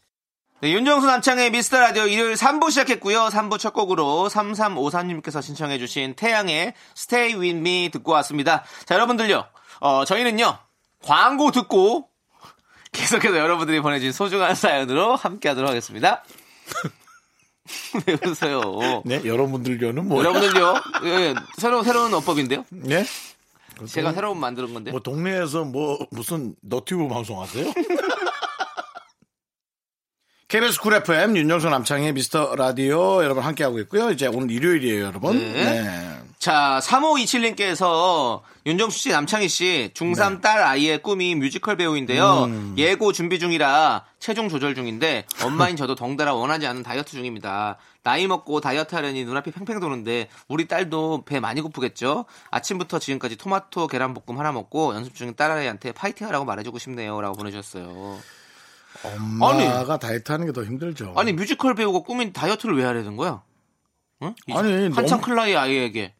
[0.60, 3.28] 네, 윤정수 남창의 미스터 라디오 일요일 3부 시작했고요.
[3.28, 8.64] 3부 첫 곡으로 3353님께서 신청해주신 태양의 Stay With Me 듣고 왔습니다.
[8.84, 9.46] 자, 여러분들요.
[9.80, 10.58] 어, 저희는요.
[11.02, 12.08] 광고 듣고
[12.92, 16.22] 계속해서 여러분들이 보내주신 소중한 사연으로 함께 하도록 하겠습니다.
[18.06, 19.02] 왜 웃어요?
[19.06, 20.18] 네, 여러분들교는 뭐?
[20.18, 20.74] 여러분들요.
[21.04, 22.66] 예, 새로운, 새로운 어법인데요.
[22.68, 23.06] 네?
[23.86, 24.90] 제가 새로 운 만드는 건데.
[24.90, 27.72] 뭐 동네에서 뭐 무슨 너튜브 방송하세요?
[30.48, 34.10] KBS 쿨 FM 윤정수 남창희 미스터 라디오 여러분 함께하고 있고요.
[34.10, 35.38] 이제 오늘 일요일이에요, 여러분.
[35.38, 35.82] 네.
[35.82, 36.20] 네.
[36.40, 40.40] 자, 3527님께서 윤정수 씨, 남창희 씨, 중3 네.
[40.40, 42.44] 딸 아이의 꿈이 뮤지컬 배우인데요.
[42.44, 42.74] 음.
[42.78, 47.76] 예고 준비 중이라 체중 조절 중인데 엄마인 저도 덩달아 원하지 않는 다이어트 중입니다.
[48.02, 52.24] 나이 먹고 다이어트 하려니 눈앞이 팽팽 도는데 우리 딸도 배 많이 고프겠죠?
[52.50, 57.20] 아침부터 지금까지 토마토 계란볶음 하나 먹고 연습 중인 딸아이한테 파이팅 하라고 말해주고 싶네요.
[57.20, 58.18] 라고 보내주셨어요.
[59.04, 61.14] 엄마가 다이어트 하는 게 더 힘들죠.
[61.16, 63.42] 아니, 뮤지컬 배우고 꿈인 다이어트를 왜 하려는 거야?
[64.22, 64.34] 응?
[64.46, 66.14] 이 아니, 한참 너무- 클 나이 아이에게.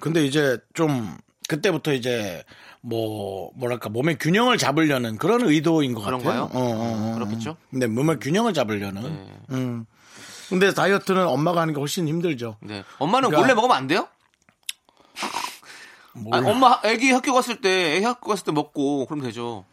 [0.00, 1.16] 근데 이제 좀
[1.48, 2.44] 그때부터 이제
[2.80, 6.46] 뭐 뭐랄까 몸의 균형을 잡으려는 그런 의도인 것 그런가요?
[6.48, 6.62] 같아요.
[6.62, 7.14] 어, 어, 어.
[7.14, 7.56] 그렇겠죠?
[7.70, 9.02] 근데 몸의 균형을 잡으려는.
[9.02, 9.34] 네.
[9.50, 9.86] 음.
[10.48, 12.56] 근데 다이어트는 엄마가 하는 게 훨씬 힘들죠.
[12.60, 12.84] 네.
[12.98, 14.08] 엄마는 그러니까- 몰래 먹으면 안 돼요?
[16.12, 16.36] 몰라.
[16.38, 19.64] 아니, 엄마 애기 학교 갔을 때 애기 학교 갔을 때 먹고 그럼 되죠.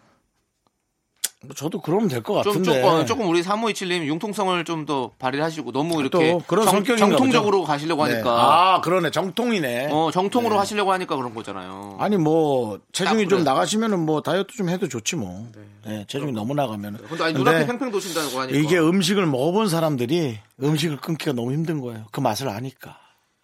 [1.43, 2.81] 뭐 저도 그러면 될것좀 같은데.
[2.81, 7.67] 조금, 조금 우리 3527님 융통성을 좀 더 발휘하시고 너무 이렇게 그런 정, 정통적으로 보죠.
[7.71, 8.13] 가시려고 네.
[8.13, 9.11] 하니까 아, 그러네.
[9.11, 9.89] 정통이네.
[9.91, 11.97] 어 정통으로 하시려고 하니까 그런 거잖아요.
[11.99, 13.43] 아니 뭐 체중이 좀 그래.
[13.43, 15.47] 나가시면은 뭐 다이어트 좀 해도 좋지 뭐.
[15.85, 16.99] 네, 체중이 너무 나가면은.
[17.07, 22.05] 근데 아니 눈앞에 팽팽 도신다고 하니까 이게 음식을 먹어본 사람들이 음식을 끊기가 너무 힘든 거예요.
[22.11, 22.97] 그 맛을 아니까.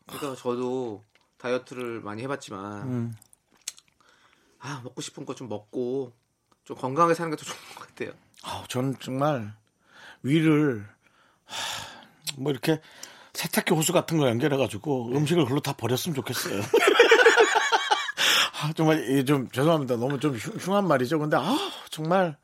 [0.07, 1.03] 그러니까 저도
[1.37, 3.15] 다이어트를 많이 해봤지만 음.
[4.59, 6.13] 아 먹고 싶은 거 좀 먹고
[6.67, 8.11] 좀 건강하게 사는 게 더 좋은 것 같아요.
[8.43, 9.53] 아, 저는 정말
[10.23, 10.85] 위를
[11.45, 11.55] 하,
[12.37, 12.81] 뭐 이렇게
[13.33, 16.61] 세탁기 호수 같은 거 연결해가지고 음식을 그걸로 다 버렸으면 좋겠어요.
[18.61, 19.95] 아, 정말 좀 죄송합니다.
[19.95, 21.19] 너무 좀 흉- 흉한 말이죠.
[21.19, 21.55] 근데 아
[21.89, 22.35] 정말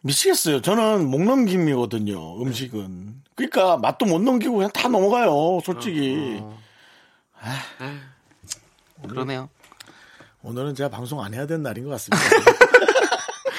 [0.00, 0.60] 미치겠어요.
[0.62, 2.40] 저는 목 넘김이거든요.
[2.42, 3.22] 음식은.
[3.34, 5.60] 그러니까 맛도 못 넘기고 그냥 다 넘어가요.
[5.64, 6.42] 솔직히.
[9.06, 9.48] 그러네요.
[10.42, 12.18] 오늘은 제가 방송 안 해야 되는 날인 것 같습니다.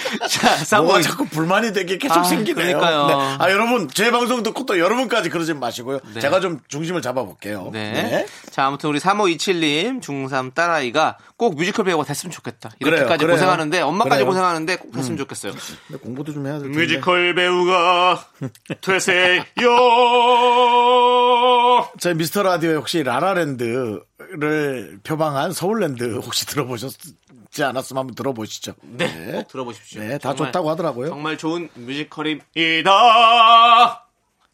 [0.29, 1.03] 자, 뭐가 쌍둥이.
[1.03, 2.77] 자꾸 불만이 되게 계속 아, 생기네요.
[2.79, 3.07] 그러니까요.
[3.07, 3.13] 네.
[3.39, 5.99] 아 여러분 제 방송 듣고 또 여러분까지 그러지 마시고요.
[6.13, 6.19] 네.
[6.21, 7.69] 제가 좀 중심을 잡아볼게요.
[7.73, 8.25] 네.
[8.51, 12.71] 자, 아무튼 우리 3527님, 중3 딸아이가 꼭 뮤지컬 배우가 됐으면 좋겠다.
[12.79, 13.33] 이렇게까지 그래요, 그래요.
[13.35, 14.25] 고생하는데, 엄마까지 그래요.
[14.25, 14.27] 음.
[14.27, 15.53] 고생하는데 꼭 됐으면 좋겠어요.
[15.87, 16.77] 근데 공부도 좀 해야 될 텐데.
[16.79, 18.25] 뮤지컬 배우가
[18.81, 19.43] 되세요.
[21.99, 24.01] 저희 미스터 라디오 혹시 라라랜드를
[25.03, 26.93] 표방한 서울랜드 혹시 들어보셨
[27.57, 28.75] 지 않았으면 한번 들어보시죠.
[28.83, 29.31] 네.
[29.31, 29.99] 꼭 들어보십시오.
[29.99, 31.09] 네, 다 정말- 좋다고 하더라고요.
[31.09, 32.91] 정말 좋은 뮤지컬입니다.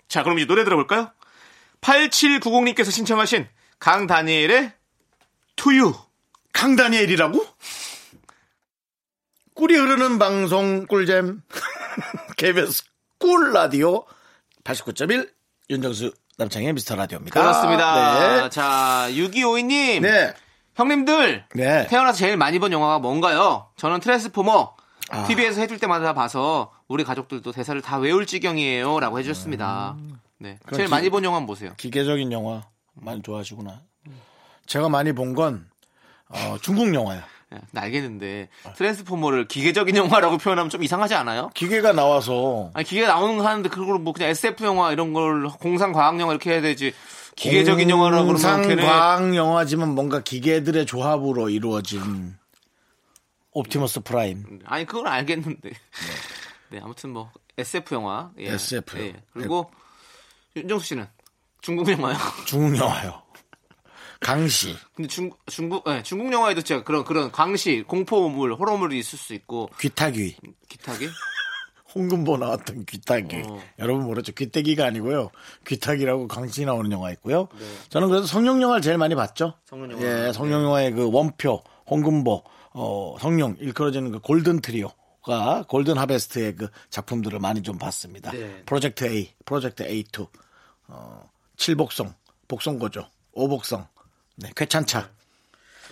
[0.07, 1.11] 자, 그럼 이제 노래 들어볼까요?
[1.81, 3.45] 8790님께서 신청하신
[3.79, 4.71] 강다니엘의
[5.57, 5.93] 2U.
[6.53, 7.45] 강다니엘이라고?
[9.55, 11.41] 꿀이 흐르는 방송 꿀잼
[12.37, 12.83] KBS
[13.19, 14.05] 꿀 라디오
[14.63, 15.29] 89.1
[15.69, 17.37] 윤정수 남창의 미스터 라디오입니다.
[17.39, 18.43] 그렇습니다.
[18.43, 18.49] 네.
[18.49, 20.01] 자, 6252님.
[20.01, 20.33] 네.
[20.75, 21.45] 형님들.
[21.55, 21.87] 네.
[21.87, 23.67] 태어나서 제일 많이 본 영화가 뭔가요?
[23.77, 24.75] 저는 트랜스포머.
[25.09, 25.23] 아.
[25.25, 28.99] TV에서 해줄 때마다 봐서 우리 가족들도 대사를 다 외울 지경이에요.
[28.99, 29.95] 라고 해주셨습니다.
[30.39, 30.57] 네.
[30.65, 31.73] 그럼 제일 기- 많이 본 영화는 보세요.
[31.77, 33.81] 기계적인 영화 많이 좋아하시구나.
[34.65, 35.67] 제가 많이 본건
[36.29, 37.23] 어, 중국 영화야.
[37.71, 41.51] 네, 알겠는데 트랜스포머를 기계적인 영화라고 표현하면 좀 이상하지 않아요?
[41.53, 45.91] 기계가 나와서 아니 기계가 나오는 거 하는데 그걸 뭐 그냥 SF 영화 이런 걸 공상
[45.91, 46.95] 과학 영화 이렇게 해야 되지
[47.35, 52.35] 기계적인 영화라고 그러면 걔네 공상과학 영화지만 뭔가 기계들의 조합으로 이루어진
[53.51, 54.59] 옵티머스 프라임.
[54.65, 55.69] 아니 그건 알겠는데
[56.69, 58.53] 네 아무튼 뭐 SF 영화 예.
[58.53, 58.97] SF.
[58.99, 59.21] 예.
[59.33, 59.71] 그리고
[60.55, 61.07] 윤정수 씨는
[61.61, 62.17] 중국 영화요.
[62.45, 63.21] 중국 영화요.
[64.19, 69.33] 강시, 근데 중 중국 예, 중국 영화에도 진짜 그런 그런 광시 공포물 호러물이 있을 수
[69.33, 70.37] 있고 귀타귀.
[70.69, 71.09] 기타기
[71.95, 73.43] 홍금보 나왔던 귀타귀.
[73.47, 73.61] 어.
[73.79, 74.31] 여러분 모르죠?
[74.33, 75.29] 귀때기가 아니고요.
[75.67, 77.47] 귀타귀라고 강시 나오는 영화 있고요.
[77.57, 77.65] 네.
[77.89, 79.53] 저는 그래서 성룡 영화를 제일 많이 봤죠.
[79.65, 80.03] 성룡 영화.
[80.03, 80.27] 네.
[80.27, 84.89] 예, 성룡 영화의 그 원표, 홍금보, 어, 성룡 일컬어지는 그 골든 트리오
[85.23, 88.31] 가 골든 하베스트의 그 작품들을 많이 좀 봤습니다.
[88.31, 88.63] 네.
[88.65, 90.27] 프로젝트 A, 프로젝트 A2,
[90.87, 92.13] 어, 칠복성,
[92.47, 93.87] 복성고조, 오복성,
[94.35, 95.09] 네, 쾌찬차,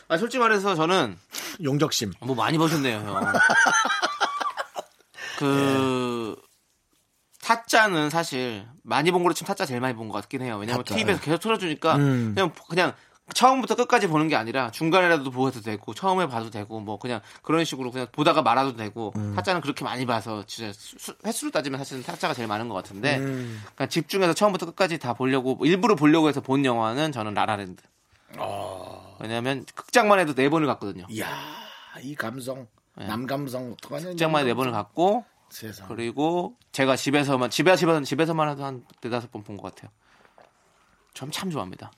[0.09, 1.17] 아 솔직히 말해서 저는
[1.63, 2.11] 용적심.
[2.19, 3.23] 뭐 많이 보셨네요, 형.
[5.45, 6.36] 그
[7.41, 10.58] 타짜는 사실 많이 본 거로 치면 타짜 제일 많이 본 것 같긴 해요.
[10.60, 10.95] 왜냐면 타짜.
[10.95, 12.34] TV에서 계속 틀어주니까 음.
[12.36, 12.93] 그냥 그냥
[13.34, 17.89] 처음부터 끝까지 보는 게 아니라 중간에라도 보아도 되고 처음에 봐도 되고 뭐 그냥 그런 식으로
[17.91, 19.34] 그냥 보다가 말아도 되고 음.
[19.36, 23.17] 타짜는 그렇게 많이 봐서 진짜 수- 수- 횟수로 따지면 사실은 타짜가 제일 많은 것 같은데
[23.19, 23.60] 음.
[23.63, 27.82] 그러니까 집중해서 처음부터 끝까지 다 보려고 일부러 보려고 해서 본 영화는 저는 라라랜드.
[28.38, 29.15] 아.
[29.19, 31.06] 왜냐하면 극장만 해도 네 번을 갔거든요.
[31.10, 31.27] 이야,
[32.01, 34.08] 이 감성, 남감성 어떡하냐.
[34.10, 35.87] 극장만 네 번을 갔고 세상.
[35.87, 39.91] 그리고 제가 집에서만 집에 집에서 집에서만 해도 한 네다섯 번 본 것 같아요.
[41.13, 41.91] 전 참 좋아합니다.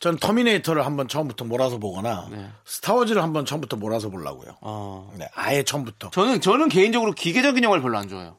[0.00, 2.48] 전 터미네이터를 한번 처음부터 몰아서 보거나 네.
[2.64, 4.56] 스타워즈를 한번 처음부터 몰아서 보려고요.
[4.60, 5.12] 어.
[5.16, 6.10] 네, 아예 처음부터.
[6.10, 8.36] 저는 저는 개인적으로 기계적인 영화를 별로 안 좋아해요.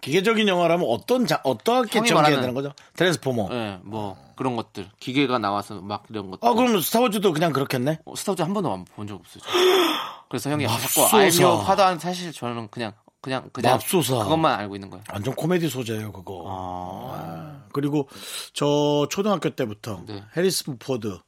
[0.00, 2.72] 기계적인 영화라면 어떤 자, 어떻게 전개해야 되는 거죠?
[2.96, 3.48] 트랜스포머.
[3.50, 6.48] 예, 뭐 그런 것들 기계가 나와서 막 이런 것들.
[6.48, 7.98] 아, 그럼 스타워즈도 그냥 그렇겠네?
[8.04, 9.42] 어, 스타워즈 한 번도 본적 없어요.
[10.30, 11.16] 그래서 형이 자꾸.
[11.16, 14.18] I'm your father 사실 저는 그냥 그냥 그냥 맙소사.
[14.22, 15.02] 그것만 알고 있는 거예요.
[15.12, 16.44] 완전 코미디 소재예요, 그거.
[16.46, 18.08] 아, 아, 그리고
[18.52, 20.22] 저 초등학교 때부터 네.
[20.36, 21.18] 해리슨 포드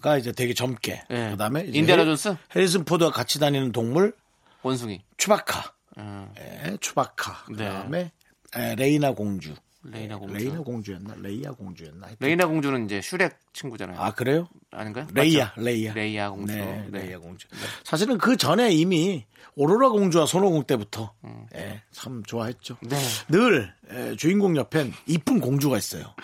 [0.00, 1.30] 가 이제 되게 젊게 예.
[1.30, 4.14] 그다음에 인디아나 존스 해리슨 포드가 같이 다니는 동물
[4.62, 5.02] 원숭이.
[5.16, 7.56] 추바카 음, 예, 추바카 네.
[7.56, 8.12] 그다음에
[8.54, 9.54] 에, 레이나 공주
[9.84, 10.34] 레이나 공주.
[10.34, 12.26] 레이나 공주였나 레이아 공주였나 하여튼.
[12.26, 14.00] 레이나 공주는 이제 슈렉 친구잖아요.
[14.00, 14.48] 아 그래요?
[14.70, 15.06] 아닌가요?
[15.12, 15.60] 레이야 맞죠?
[15.60, 16.54] 레이야 레이야 공주.
[16.54, 17.00] 네, 네.
[17.00, 17.46] 레이야 공주
[17.84, 19.24] 사실은 그 전에 이미
[19.56, 21.12] 오로라 공주와 손오공 때부터
[21.54, 22.96] 예, 참 좋아했죠 네.
[23.28, 26.14] 늘 에, 주인공 옆엔 이쁜 공주가 있어요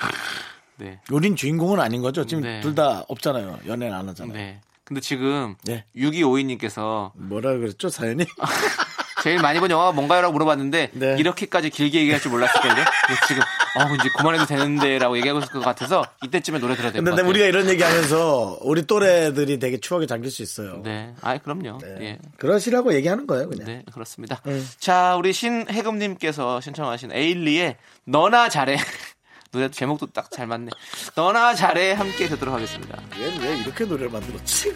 [0.76, 1.00] 네.
[1.10, 2.60] 우린 주인공은 아닌 거죠 지금 네.
[2.60, 4.60] 둘다 없잖아요 연애는 안 하잖아요 네.
[4.84, 5.84] 근데 지금 네.
[5.94, 8.24] 6252님께서 뭐라 그랬죠 사연이
[9.22, 11.16] 제일 많이 본 영화가 뭔가요라고 물어봤는데 네.
[11.18, 12.74] 이렇게까지 길게 얘기할 줄 몰랐을걸요.
[13.06, 17.10] 그래서 지금 어 이제 그만해도 되는데라고 얘기하고 있을 것 같아서 이때쯤에 노래 들어야 될것 근데
[17.10, 17.28] 같아요.
[17.28, 21.78] 우리가 이런 얘기하면서 우리 또래들이 되게 추억에 잠길 수 있어요 네, 아 그럼요.
[21.82, 21.96] 네.
[22.00, 22.18] 예.
[22.38, 24.40] 그러시라고 얘기하는 거예요 그냥 네, 그렇습니다.
[24.44, 24.60] 네.
[24.78, 28.76] 자, 우리 신혜금님께서 신청하신 에일리의 너나 잘해.
[29.52, 30.70] 노래 제목도 딱 잘 맞네.
[31.16, 32.96] 너나 잘해 함께 듣도록 하겠습니다.
[33.20, 34.72] 얘는 왜 이렇게 노래를 만들었지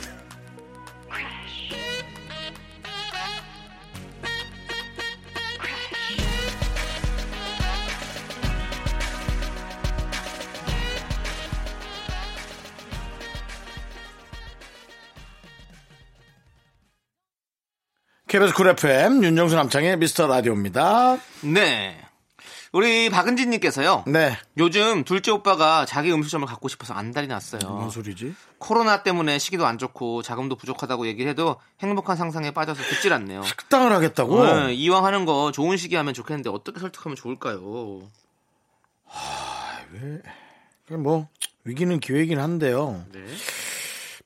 [18.35, 21.18] KBS 쿨 FM 윤정수 남창의 미스터 라디오입니다.
[21.42, 21.97] 네.
[22.73, 24.03] 우리 박은진 님께서요.
[24.09, 24.37] 네.
[24.59, 27.61] 요즘 둘째 오빠가 자기 음식점을 갖고 싶어서 안달이 났어요.
[27.70, 28.35] 뭔 소리지?
[28.59, 33.44] 코로나 때문에 시기도 안 좋고 자금도 부족하다고 얘기를 해도 행복한 상상에 빠져서 듣질 않네요.
[33.47, 34.44] 식당을 하겠다고?
[34.44, 38.03] 네, 이왕 하는 거 좋은 시기 하면 좋겠는데 어떻게 설득하면 좋을까요?
[40.88, 41.29] 그냥 뭐
[41.62, 43.05] 위기는 기회이긴 한데요.
[43.12, 43.20] 네.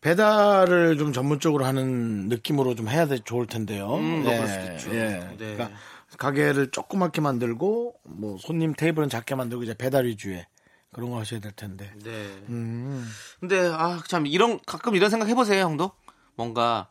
[0.08, 3.94] 배달을 좀 전문적으로 하는 느낌으로 좀 해야 돼 좋을 텐데요.
[3.96, 4.94] 음, 뭐 그럴 수도 있죠.
[4.96, 5.08] 예.
[5.36, 5.54] 네.
[5.54, 5.70] 그러니까
[6.16, 10.46] 가게를 조그맣게 만들고 뭐 손님 테이블은 작게 만들고 이제 배달 위주의
[10.92, 11.92] 그런 거 하셔야 될 텐데.
[12.02, 12.10] 네.
[12.48, 13.06] 음.
[13.38, 15.92] 근데 아 참 이런 가끔 이런 생각 해보세요, 형도.
[16.36, 16.88] 뭔가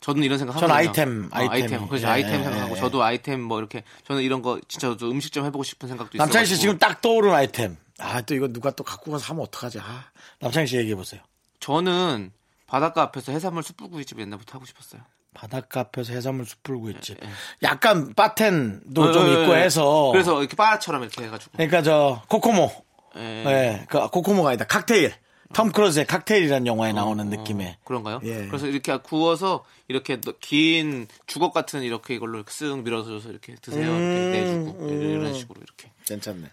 [0.00, 0.74] 저는 이런 생각 전 하거든요.
[0.88, 1.50] 아이템, 어, 아이템.
[1.52, 1.88] 아이템.
[1.88, 2.80] 그래서 예, 아이템 예, 생각하고 예.
[2.80, 6.24] 저도 아이템 뭐 이렇게 저는 이런 거 진짜 저도 음식점 해보고 싶은 생각도 있어요.
[6.24, 7.76] 남창희 씨 지금 딱 떠오른 아이템.
[7.98, 9.80] 아 또 이거 누가 또 갖고 가서 하면 어떡하지?
[9.80, 10.04] 아,
[10.40, 11.20] 남창희 씨 얘기해 보세요.
[11.60, 12.30] 저는
[12.66, 15.02] 바닷가 앞에서 해산물 숯불구이집 옛날부터 하고 싶었어요.
[15.34, 17.14] 바닷가 앞에서 해산물 숯불고 있지.
[17.22, 17.28] 예.
[17.62, 19.62] 약간 바텐도 좀 예, 예, 있고 예.
[19.62, 20.08] 해서.
[20.12, 21.52] 그래서 이렇게 바처럼 이렇게 해가지고.
[21.52, 22.70] 그러니까 저 코코모.
[23.16, 23.20] 예.
[23.46, 24.64] 예, 그 코코모가 아니다.
[24.66, 25.12] 칵테일.
[25.54, 27.68] 톰 크루즈의 칵테일이라는 영화에 나오는 느낌의.
[27.68, 28.20] 어, 그런가요?
[28.24, 28.46] 예.
[28.48, 33.88] 그래서 이렇게 구워서 이렇게 너- 긴 주걱 같은 이렇게 이걸로 쓱 밀어줘서 이렇게 드세요.
[33.92, 35.92] 음, 이렇게 내주고 이런 식으로 이렇게.
[36.06, 36.48] 괜찮네.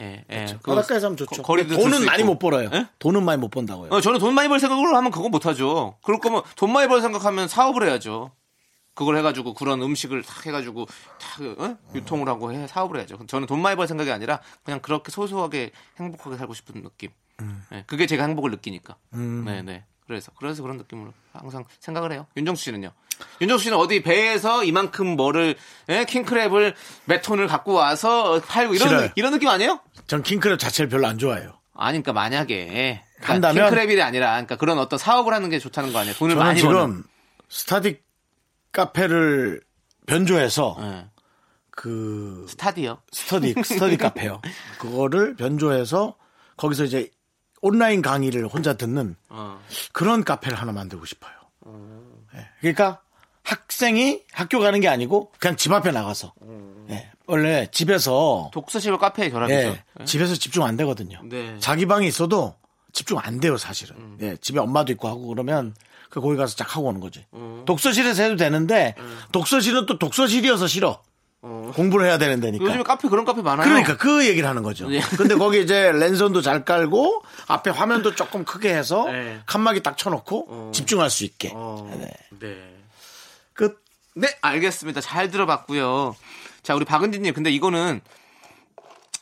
[0.00, 0.46] 예, 예.
[0.62, 1.42] 그거 바닷가에서 하면 좋죠.
[1.42, 1.42] 거-
[1.82, 2.22] 돈은 많이.
[2.22, 2.70] 못 벌어요.
[2.72, 2.86] 예?
[2.98, 3.90] 돈은 많이 못 번다고요.
[3.90, 5.96] 어, 저는 돈 많이 벌 생각으로 하면 그건 못하죠.
[6.02, 8.30] 그럴 거면 돈 많이 벌 생각하면 사업을 해야죠.
[8.94, 10.86] 그걸 해가지고 그런 음식을 탁 해가지고
[11.20, 11.76] 탁 어?
[11.94, 13.18] 유통을 하고 해 사업을 해야죠.
[13.26, 17.10] 저는 돈 많이 벌 생각이 아니라 그냥 그렇게 소소하게 행복하게 살고 싶은 느낌.
[17.72, 18.96] 예, 그게 제가 행복을 느끼니까.
[19.12, 19.84] 네, 네.
[20.08, 22.26] 그래서 그래서 그런 느낌으로 항상 생각을 해요.
[22.36, 22.90] 윤정수 씨는요?
[23.42, 25.54] 윤정수 씨는 어디 배에서 이만큼 뭐를
[25.90, 26.04] 예?
[26.04, 29.10] 킹크랩을 몇 톤을 갖고 와서 팔고 이런 싫어요.
[29.16, 29.80] 이런 느낌 아니에요?
[30.06, 31.52] 전 킹크랩 자체를 별로 안 좋아해요.
[31.74, 33.70] 아니, 그러니까 만약에 그러니까 한다면?
[33.70, 36.16] 킹크랩이 아니라 그러니까 그런 어떤 사업을 하는 게 좋다는 거 아니에요?
[36.16, 37.04] 돈을 저는 많이 지금 버는.
[37.50, 38.00] 스타디
[38.72, 39.60] 카페를
[40.06, 41.06] 변조해서 예.
[41.70, 43.02] 그 스타디요.
[43.12, 44.40] 스터디 스터디 카페요.
[44.78, 46.16] 그거를 변조해서
[46.56, 47.10] 거기서 이제
[47.60, 49.60] 온라인 강의를 혼자 듣는 어.
[49.92, 51.32] 그런 카페를 하나 만들고 싶어요.
[52.34, 53.00] 예, 그러니까
[53.42, 56.34] 학생이 학교 가는 게 아니고 그냥 집 앞에 나가서
[56.90, 59.76] 예, 원래 집에서 독서실과 카페의 결합이죠.
[60.00, 61.20] 예, 집에서 집중 안 되거든요.
[61.24, 61.56] 네.
[61.58, 62.54] 자기 방에 있어도
[62.92, 63.96] 집중 안 돼요, 사실은.
[63.96, 64.18] 음.
[64.20, 65.74] 예, 집에 엄마도 있고 하고 그러면
[66.10, 67.24] 그 거기 가서 쫙 하고 오는 거지.
[67.66, 69.18] 독서실에서 해도 되는데 음.
[69.32, 71.02] 독서실은 또 독서실이어서 싫어.
[71.40, 72.64] 공부를 해야 되는 데니까.
[72.64, 73.66] 요즘에 카페 그런 카페 많아요.
[73.66, 74.92] 그러니까 그 얘기를 하는 거죠.
[74.92, 75.00] 예.
[75.16, 79.40] 근데 거기 이제 랜선도 잘 깔고 앞에 화면도 조금 크게 해서 네.
[79.46, 81.52] 칸막이 딱 쳐놓고 집중할 수 있게.
[81.54, 82.10] 어, 네.
[82.40, 82.76] 네.
[83.54, 83.82] 끝.
[84.14, 85.00] 네, 알겠습니다.
[85.00, 86.16] 잘 들어봤고요.
[86.62, 88.00] 자, 우리 박은진님, 근데 이거는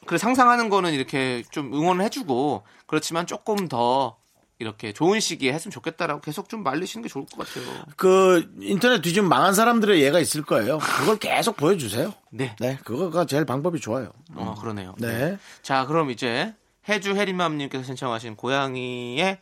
[0.06, 4.16] 그래 상상하는 거는 이렇게 좀 응원을 해주고 그렇지만 조금 더
[4.58, 7.66] 이렇게 좋은 시기에 했으면 좋겠다라고 계속 좀 말리시는 게 좋을 것 같아요.
[7.96, 10.78] 그 인터넷 뒤지면 망한 사람들의 예가 있을 거예요.
[10.78, 12.14] 그걸 계속 보여주세요.
[12.30, 12.56] 네.
[12.58, 14.12] 네, 그거가 제일 방법이 좋아요.
[14.34, 14.94] 어, 그러네요.
[14.98, 15.36] 네.
[15.62, 16.54] 자, 그럼 이제
[16.88, 19.38] 해주 해리맘님께서 신청하신 고양이의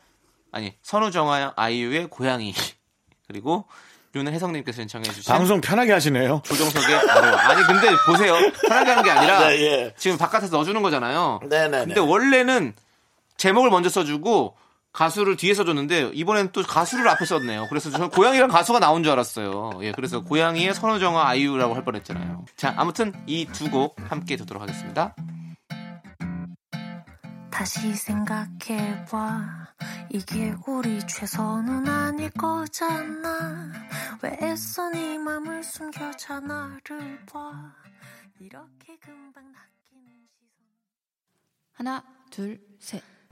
[0.50, 2.55] 아니 선우정아 아이유의 고양이
[3.29, 3.66] 그리고
[4.14, 6.42] 윤혜성님께서 신청해 주신 방송 편하게 하시네요.
[6.44, 9.94] 조정석의 아로 아니 근데 보세요 편하게 하는 게 아니라 네, 예.
[9.96, 11.40] 지금 바깥에서 넣어주는 거잖아요.
[11.48, 11.85] 네네 네.
[11.87, 12.74] 근데 원래는
[13.37, 14.57] 제목을 먼저 써주고
[14.94, 17.66] 가수를 뒤에 써줬는데 이번엔 또 가수를 앞에 썼네요.
[17.68, 19.72] 그래서 저는 고양이랑 가수가 나온 줄 알았어요.
[19.83, 22.44] 예, 그래서 고양이의 선우정아 아이유라고 할 뻔했잖아요.
[22.57, 25.14] 자, 아무튼 이 두 곡 함께 듣도록 하겠습니다.
[27.50, 29.68] 다시 생각해봐
[30.11, 33.70] 이게 우리 최선은 아닐 거잖아
[34.22, 37.52] 왜 애써 네 맘을 숨겨 자 나를 봐
[38.40, 40.59] 이렇게 금방 낚이는 시선
[41.74, 43.02] 하나, 둘, 셋.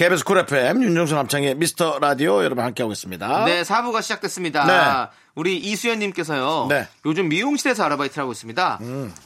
[0.00, 3.44] KBS 쿨 FM 윤정수 남창희의 미스터 라디오 여러분 함께하고 있습니다.
[3.44, 4.64] 네, 4부가 시작됐습니다.
[4.64, 5.10] 네.
[5.34, 6.68] 우리 이수연님께서요.
[6.70, 6.80] 네.
[6.80, 6.86] 음.
[7.04, 8.80] 요즘 미용실에서 아르바이트를 하고 있습니다.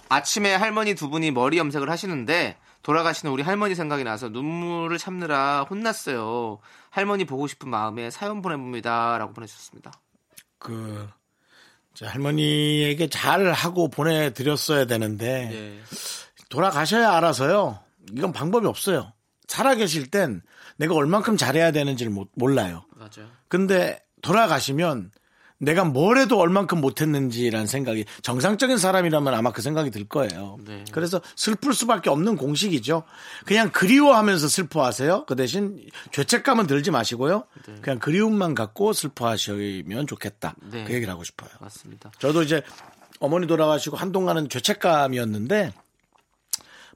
[0.09, 6.59] 아침에 할머니 두 분이 머리 염색을 하시는데 돌아가신 우리 할머니 생각이 나서 눈물을 참느라 혼났어요.
[6.91, 9.17] 할머니 보고 싶은 마음에 사연 보내봅니다.
[9.19, 9.93] 라고 보내주셨습니다.
[10.59, 11.09] 그
[11.95, 15.83] 자, 할머니에게 잘 하고 보내드렸어야 되는데 예.
[16.49, 17.79] 돌아가셔야 알아서요.
[18.11, 19.13] 이건 방법이 없어요.
[19.47, 20.43] 살아계실 땐
[20.77, 22.85] 내가 얼만큼 잘해야 되는지를 못- 몰라요.
[22.97, 23.29] 맞아요.
[23.49, 25.11] 근데 돌아가시면
[25.59, 30.59] 내가 뭘 해도 얼만큼 못했는지라는 생각이 정상적인 사람이라면 아마 그 생각이 들 거예요.
[30.67, 30.85] 네.
[30.91, 33.05] 그래서 슬플 수밖에 없는 공식이죠.
[33.47, 35.25] 그냥 그리워하면서 슬퍼하세요.
[35.27, 37.45] 그 대신 죄책감은 들지 마시고요.
[37.81, 40.55] 그냥 그리움만 갖고 슬퍼하시면 좋겠다.
[40.71, 40.85] 네.
[40.85, 41.51] 그 얘기를 하고 싶어요.
[41.61, 42.11] 맞습니다.
[42.19, 42.63] 저도 이제
[43.21, 45.73] 어머니 돌아가시고 한동안은 죄책감이었는데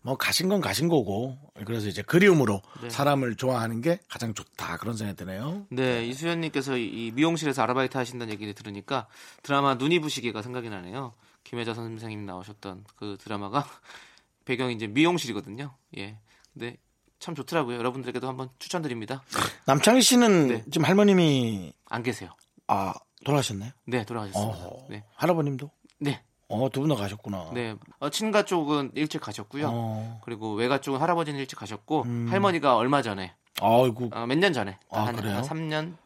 [0.02, 1.36] 뭐 가신 건 가신 거고
[1.66, 5.66] 그래서 이제 그리움으로 사람을 좋아하는 게 가장 좋다 그런 생각이 드네요.
[5.70, 9.06] 네, 이수연님께서 이- 이 미용실에서 아르바이트 하신다는 얘기를 들으니까
[9.42, 11.14] 드라마 눈이 부시게가 생각이 나네요.
[11.44, 13.66] 김혜자 선생님 나오셨던 그 드라마가
[14.44, 15.74] 배경이 이제 미용실이거든요.
[15.98, 16.18] 예.
[16.54, 16.76] 근데
[17.18, 17.76] 참 좋더라고요.
[17.78, 19.22] 여러분들에게도 한번 추천드립니다.
[19.66, 20.64] 남창희 씨는 네.
[20.70, 22.30] 지금 할머님이 안 계세요.
[22.68, 22.94] 아
[23.24, 23.72] 돌아가셨나요?
[23.86, 24.58] 네, 돌아가셨습니다.
[24.58, 24.86] 어허.
[24.90, 25.04] 네.
[25.16, 25.70] 할아버님도?
[25.98, 26.22] 네.
[26.48, 27.50] 어, 두 분 다 가셨구나.
[27.52, 27.74] 네.
[28.00, 29.68] 어, 친가 쪽은 일찍 가셨고요.
[29.70, 30.20] 어.
[30.24, 35.16] 그리고 외가 쪽은 할아버지는 일찍 가셨고 할머니가 얼마 전에 아이고, 어, 몇년 전에 아, 한,
[35.16, 35.36] 그래요?
[35.36, 35.96] 한 3년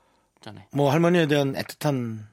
[0.41, 2.25] 전에 뭐 할머니에 대한 애틋한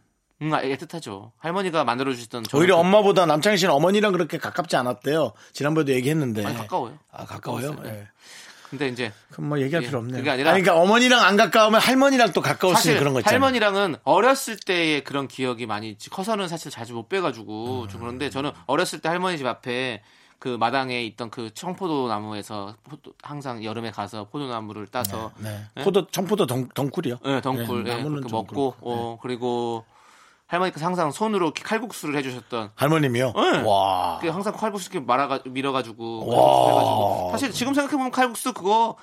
[0.41, 1.31] 음, 아, 애틋하죠.
[1.37, 5.33] 할머니가 만들어 주셨던 저는 오히려 그- 엄마보다 남창희 씨는 어머니랑 그렇게 가깝지 않았대요.
[5.53, 6.45] 지난번에도 얘기했는데.
[6.45, 6.97] 아니, 가까워요.
[7.11, 7.75] 아, 가까워요?
[7.85, 8.07] 예.
[8.69, 10.17] 근데 이제 그럼 뭐 얘기할 예, 필요 없네요.
[10.17, 13.19] 그게 아니라- 아니, 그러니까 어머니랑 안 가까우면 할머니랑 또 가까울 수 사실 있는 그런 거
[13.21, 13.33] 있잖아요.
[13.35, 17.87] 할머니랑은 어렸을 때의 그런 기억이 많이 있지 커서는 사실 자주 못 빼가지고 음.
[17.89, 20.01] 좀 그런데 저는 어렸을 때 할머니 집 앞에
[20.37, 25.59] 그 마당에 있던 그 청포도 나무에서 포도- 항상 여름에 가서 포도나무를 따서 네.
[25.75, 25.83] 네?
[25.83, 27.17] 포도, 청포도 덩, 덩쿨이요.
[27.25, 28.75] 네, 덩굴 네, 예, 나무는 먹고 그렇고.
[28.79, 29.83] 어 그리고
[30.49, 33.33] 할머니께서 항상 손으로 칼국수를 해주셨던 할머님이요?
[33.35, 33.61] 네.
[33.61, 34.17] 와.
[34.19, 36.35] 그 항상 칼국수 이렇게 말아가 밀어가지고 와.
[36.35, 38.95] 칼국수 해가지고 사실 지금 생각해 보면 칼국수 그거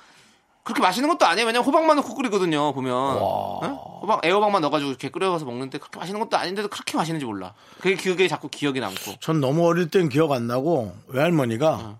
[0.63, 1.47] 그렇게 맛있는 것도 아니에요.
[1.47, 2.73] 왜냐면 호박만 넣고 끓이거든요.
[2.73, 3.15] 보면
[3.63, 3.67] 예?
[4.01, 7.53] 호박 애호박만 넣어가지고 이렇게 끓여서 먹는데 그렇게 맛있는 것도 아닌데도 그렇게 맛있는지 몰라.
[7.79, 9.15] 그게 그게 자꾸 기억이 남고.
[9.21, 11.99] 전 너무 어릴 땐 기억 안 나고 외할머니가 어.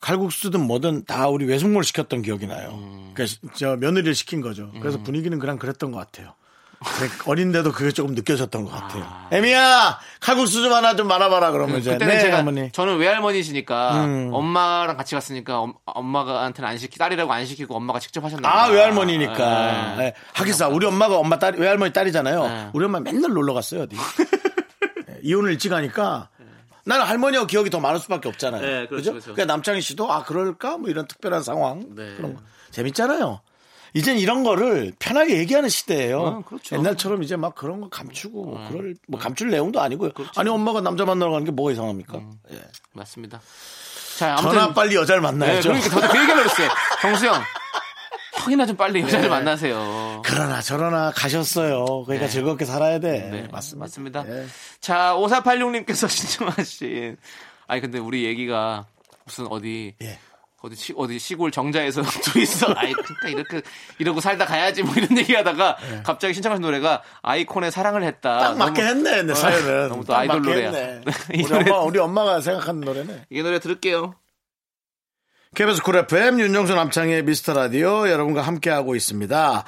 [0.00, 2.70] 칼국수든 뭐든 다 우리 외숙모를 시켰던 기억이 나요.
[2.72, 3.10] 음.
[3.12, 4.70] 그러니까 저 며느리를 시킨 거죠.
[4.80, 6.32] 그래서 분위기는 그냥 그랬던 것 같아요.
[7.26, 9.06] 어린데도 그게 조금 느껴졌던 것 같아요.
[9.30, 12.70] 애미야 칼국수 좀 하나 좀 말아봐라 그러면 이제 그때는 네 제가 어머니.
[12.72, 14.30] 저는 외할머니시니까 음.
[14.32, 18.66] 엄마랑 같이 갔으니까 엄, 엄마가한테는 안 시키 딸이라고 안 시키고 엄마가 직접 하셨나 아.
[18.68, 19.94] 외할머니니까.
[19.94, 19.96] 예.
[19.96, 20.14] 네.
[20.34, 22.46] 하기사 우리 엄마가 엄마 딸 외할머니 딸이잖아요.
[22.46, 22.68] 네.
[22.72, 23.96] 우리 엄마 맨날 놀러 갔어요 어디.
[25.06, 26.28] 네, 이혼을 일찍 하니까
[26.84, 28.62] 나는 할머니하고 기억이 더 많을 수밖에 없잖아요.
[28.62, 29.32] 네, 그렇죠, 그렇죠.
[29.32, 32.14] 그러니까 남창희 씨도 아 그럴까 뭐 이런 특별한 상황 네.
[32.16, 33.40] 그런 거 재밌잖아요.
[33.96, 36.20] 이젠 이런 거를 편하게 얘기하는 시대예요.
[36.20, 36.76] 어, 그렇죠.
[36.76, 40.10] 옛날처럼 이제 막 그런 거 감추고 뭐 그럴 뭐 감출 내용도 아니고요.
[40.36, 42.20] 아니 엄마가 남자 만나러 가는 게 뭐가 이상합니까?
[42.52, 42.60] 예.
[42.92, 43.40] 맞습니다.
[44.18, 45.68] 자 아무튼 전화 빨리 여자를 네, 만나야죠.
[45.70, 46.68] 그러니까 저도 그 얘기하려고 했어요.
[47.00, 47.34] 정수영
[48.46, 49.28] 형이나 좀 빨리 여자를 네.
[49.28, 50.22] 만나세요.
[50.24, 52.04] 그러나 저러나 가셨어요.
[52.04, 52.28] 그러니까 네.
[52.28, 53.28] 즐겁게 살아야 돼.
[53.30, 53.84] 네, 맞습니다.
[53.84, 54.24] 맞습니다.
[54.28, 54.46] 예.
[54.80, 57.16] 자, 5486님께서 신청하신.
[57.66, 58.86] 아니, 근데 우리 얘기가
[59.24, 60.18] 무슨 어디, 예.
[60.66, 63.62] 어디, 시, 어디 시골 정자에서 둘이서, 아이, 그러니까 이렇게,
[63.98, 68.36] 이러고 살다 가야지 뭐 이런 얘기 하다가 갑자기 신청하신 노래가 아이콘의 사랑을 했다.
[68.36, 68.40] 예.
[68.42, 69.88] 딱 맞게 너무- 했네, 내 어, 사연은.
[69.88, 70.70] 너무 또딱 아이돌 노래야.
[71.32, 73.26] 우리 노래, 엄마, 우리 엄마가 생각하는 노래네.
[73.30, 74.14] 이 노래 들을게요.
[75.54, 79.64] KBS 쿨 FM 윤정수 남창희의 미스터 라디오 여러분과 함께하고 있습니다.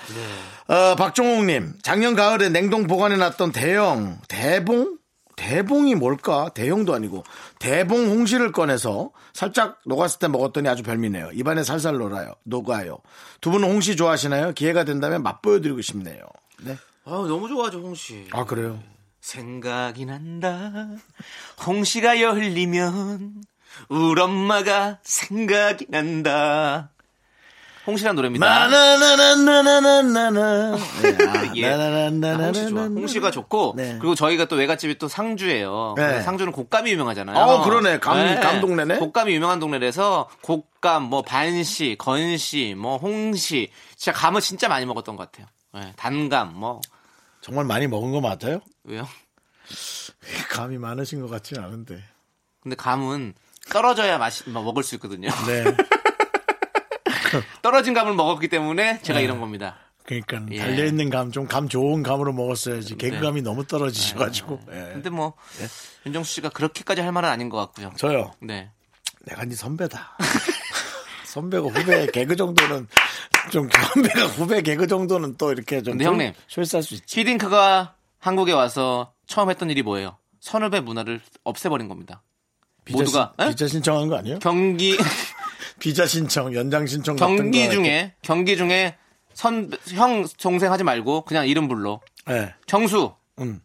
[0.69, 0.75] 네.
[0.75, 4.98] 어, 박종욱님, 작년 가을에 냉동 보관해놨던 대형, 대봉?
[5.39, 6.51] 대봉이 뭘까?
[6.53, 7.23] 대형도 아니고,
[7.61, 11.31] 대봉 홍시를 꺼내서 살짝 녹았을 때 먹었더니 아주 별미네요.
[11.33, 12.35] 입안에 살살 녹아요.
[12.43, 12.99] 녹아요.
[13.41, 14.53] 두 분은 홍시 좋아하시나요?
[14.53, 16.21] 기회가 된다면 맛보여드리고 싶네요.
[16.65, 16.77] 네.
[17.05, 18.27] 아 너무 좋아하죠, 홍시.
[18.33, 18.83] 아, 그래요?
[19.21, 20.89] 생각이 난다.
[21.67, 23.43] 홍시가 열리면
[23.91, 26.91] 울 엄마가 생각이 난다.
[27.89, 28.69] 홍시란 노래입니다.
[28.69, 30.77] 나나나나나나나나.
[31.57, 31.73] 예.
[31.73, 32.83] 홍시 좋아.
[32.85, 33.97] 홍시가 좋고 네.
[33.99, 35.95] 그리고 저희가 또 외갓집이 또 상주예요.
[35.97, 36.21] 네.
[36.21, 37.35] 상주는 곶감이 유명하잖아요.
[37.37, 37.99] 어, 그러네.
[37.99, 38.99] 감- 감 동네네.
[38.99, 45.33] 곶감이 유명한 동네라서 곶감, 뭐 반시, 건시, 뭐 홍시, 진짜 감을 진짜 많이 먹었던 것
[45.33, 45.47] 같아요.
[45.75, 46.83] 네, 단감, 뭐
[47.41, 48.61] 정말 많이 먹은 거 맞아요?
[48.85, 49.09] 왜요?
[50.51, 52.03] 감이 많으신 것 같지는 않은데.
[52.63, 53.33] 근데 감은
[53.71, 55.31] 떨어져야 맛이 뭐 먹을 수 있거든요.
[55.47, 55.65] 네.
[57.63, 59.77] 떨어진 감을 먹었기 때문에 제가 이런 겁니다.
[60.05, 60.59] 그러니까 예.
[60.59, 62.97] 달려 있는 감, 좀 감 좋은 감으로 먹었어야지.
[62.97, 64.61] 개그감이 너무 떨어지셔가지고.
[64.71, 64.75] 예.
[64.95, 65.35] 근데 뭐
[66.07, 67.93] 윤정수 씨가 그렇게까지 할 말은 아닌 것 같고요.
[67.97, 68.33] 저요.
[68.41, 68.71] 네.
[69.27, 70.17] 내가 네 선배다.
[71.27, 72.89] 선배고 후배 개그 정도는
[73.53, 76.33] 좀 선배가 후배 개그 정도는 또 이렇게 좀 근데 형님.
[76.49, 77.21] 쇼스할 수 있지.
[77.21, 80.17] 히딩크가 한국에 와서 처음 했던 일이 뭐예요?
[80.41, 82.23] 선후배 문화를 없애버린 겁니다.
[82.87, 83.51] 비자, 모두가 신, 에?
[83.51, 84.39] 비자 신청한 거 아니에요?
[84.39, 84.97] 경기
[85.79, 87.73] 비자 신청, 연장 신청 같은 경기 거.
[87.73, 88.97] 중에 경기 중에
[89.35, 92.01] 선 형 동생 하지 말고 그냥 이름 불러.
[92.27, 92.55] 네.
[92.67, 93.61] 정수, 음.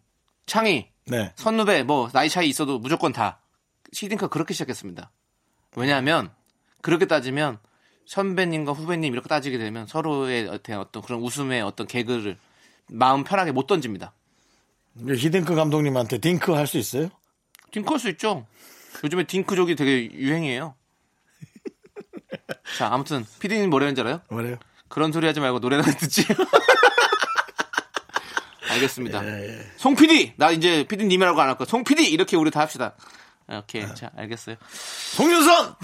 [0.46, 1.32] 창희, 네.
[1.36, 3.40] 선후배 뭐 나이 차이 있어도 무조건 다.
[3.94, 5.12] 히딩크가 그렇게 시작했습니다.
[5.76, 6.32] 왜냐하면
[6.82, 7.60] 그렇게 따지면
[8.06, 12.38] 선배님과 후배님 이렇게 따지게 되면 서로의 어떤 어떤 그런 웃음의 어떤 개그를
[12.90, 14.14] 마음 편하게 못 던집니다.
[15.00, 17.10] 히딩크 감독님한테 딩크 할 수 있어요?
[17.72, 18.46] 딩크 할 수 있죠.
[19.04, 20.76] 요즘에 딩크족이 되게 유행이에요.
[22.78, 24.22] 자, 아무튼 피디님 뭐라는지 알아요?
[24.30, 24.58] 뭐래요?
[24.90, 26.26] 그런 소리 하지 말고 노래나 듣지.
[28.70, 29.26] 알겠습니다.
[29.26, 30.34] 예, 송 PD!
[30.38, 31.68] 나 이제 PD님이라고 안 할 거야.
[31.68, 32.06] 송 PD!
[32.06, 32.96] 이렇게 우리 다 합시다.
[33.48, 33.86] 오케이.
[33.94, 34.56] 자, 알겠어요.
[35.16, 35.76] 송윤선!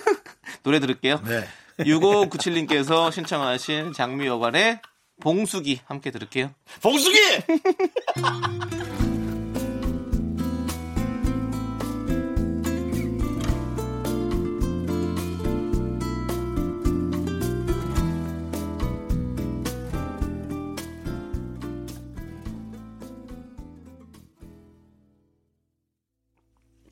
[0.62, 1.20] 노래 들을게요.
[1.26, 1.46] 네.
[1.80, 4.80] 6597님께서 신청하신 장미여관의
[5.20, 6.54] 봉숙이 함께 들을게요.
[6.80, 7.18] 봉숙이!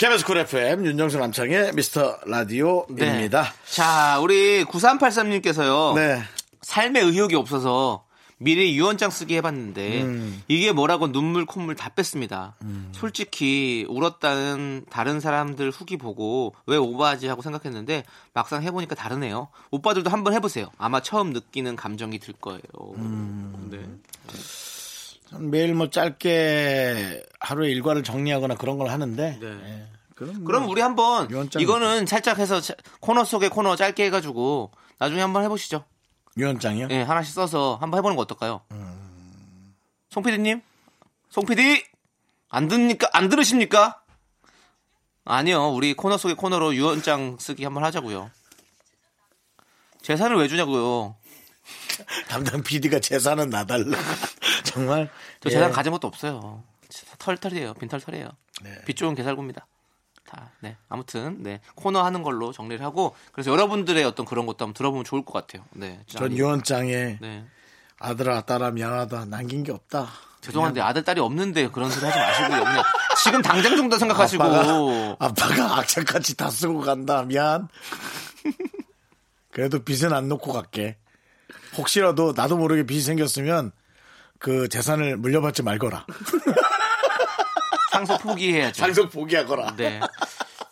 [0.01, 3.53] KBS 쿨 FM 윤정수 남창의 미스터 라디오입니다.
[3.71, 5.95] 자, 우리 9383님께서요.
[5.95, 6.23] 네.
[6.63, 8.07] 삶의 의욕이 없어서
[8.39, 10.43] 미리 유언장 쓰기 해봤는데 음.
[10.49, 12.57] 이게 뭐라고 눈물 콧물 다 뺐습니다.
[12.93, 19.49] 솔직히 울었다는 다른 사람들 후기 보고 왜 오버하지 하고 생각했는데 막상 해보니까 다르네요.
[19.71, 20.71] 오빠들도 한번 해보세요.
[20.79, 22.63] 아마 처음 느끼는 감정이 들 거예요.
[22.97, 23.69] 음.
[23.71, 23.87] 네.
[25.31, 29.47] 전 매일 뭐 짧게 하루의 일과를 정리하거나 그런 걸 하는데 네.
[29.47, 29.87] 예.
[30.17, 35.21] 그럼, 그럼 우리 한번 유언장 이거는 살짝 해서 자- 코너 속에 코너 짧게 해가지고 나중에
[35.23, 35.85] 한번 해보시죠.
[36.37, 36.89] 유언장이요?
[36.91, 38.61] 예, 하나씩 써서 한번 해보는 거 어떨까요?
[40.11, 40.61] 송 PD님?
[41.31, 41.83] 송 PD?
[42.51, 44.03] 안 듣니까, 안 들으십니까?
[45.25, 48.31] 아니요, 우리 코너 속의 코너로 유언장 쓰기 한번 하자고요.
[50.03, 51.17] 재산을 왜 주냐고요.
[52.29, 53.97] 담당 PD가 재산은 나달라.
[54.65, 55.11] 정말.
[55.41, 55.55] 저 예.
[55.55, 56.63] 재산 가진 것도 없어요.
[57.19, 57.75] 털털이에요.
[57.75, 58.29] 빈털털이에요.
[58.63, 58.85] 네.
[58.85, 59.67] 빚 좋은 개살구입니다.
[60.27, 60.77] 다, 네.
[60.89, 61.61] 아무튼, 네.
[61.75, 65.65] 코너 하는 걸로 정리를 하고, 그래서 여러분들의 어떤 그런 것도 한번 들어보면 좋을 것 같아요.
[65.73, 66.01] 네.
[66.07, 67.45] 전 유언장에 네.
[67.99, 70.09] 아들아 딸아 미안하다 남긴 게 없다.
[70.41, 72.65] 죄송한데 아들, 딸이 없는데 그런 소리 하지 마시고요.
[72.65, 72.83] 그냥
[73.23, 74.43] 지금 당장 정도 생각하시고.
[74.43, 77.25] 아빠가, 아빠가 악착같이 다 쓰고 간다.
[77.25, 77.69] 미안.
[79.53, 80.97] 그래도 빚은 안 놓고 갈게.
[81.77, 83.73] 혹시라도 나도 모르게 빚이 생겼으면
[84.41, 86.05] 그 재산을 물려받지 말거라.
[87.93, 88.81] 상속 포기해야죠.
[88.81, 89.77] 상속 포기하거라.
[89.77, 90.01] 네.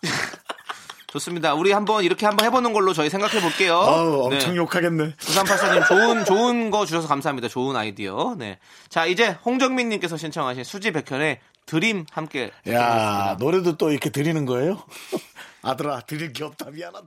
[1.08, 1.54] 좋습니다.
[1.54, 3.76] 우리 한번 이렇게 한번 해보는 걸로 저희 생각해 볼게요.
[3.76, 5.14] 어우, 엄청 욕하겠네.
[5.16, 7.48] 9384님 좋은 좋은 거 주셔서 감사합니다.
[7.48, 8.34] 좋은 아이디어.
[8.38, 8.58] 네.
[8.88, 13.36] 자 이제 홍정민님께서 신청하신 수지 백현의 드림 함께 야.
[13.38, 14.82] 노래도 또 이렇게 드리는 거예요?
[15.62, 16.70] 아들아, 드릴 게 없다.
[16.70, 17.06] 미안하다.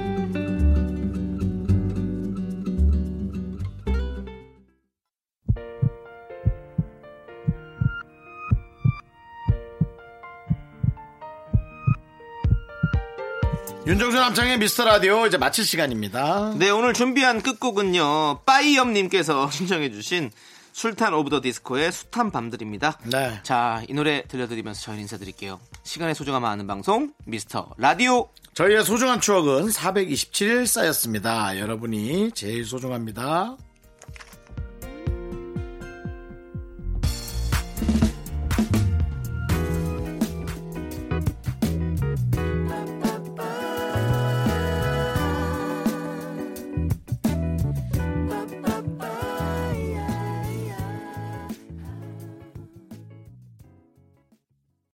[13.91, 16.53] 윤정수 남창희의 미스터 라디오 이제 마칠 시간입니다.
[16.55, 20.31] 네 오늘 준비한 끝곡은요 빠이엄님께서 신청해주신
[20.71, 22.97] 술탄 오브 더 디스코의 숱한 밤들입니다.
[23.11, 23.41] 네.
[23.43, 25.59] 자 이 노래 들려드리면서 저희 인사드릴게요.
[25.83, 28.29] 시간의 소중함 아는 방송 미스터 라디오.
[28.53, 31.59] 저희의 소중한 추억은 427일 쌓였습니다.
[31.59, 33.57] 여러분이 제일 소중합니다.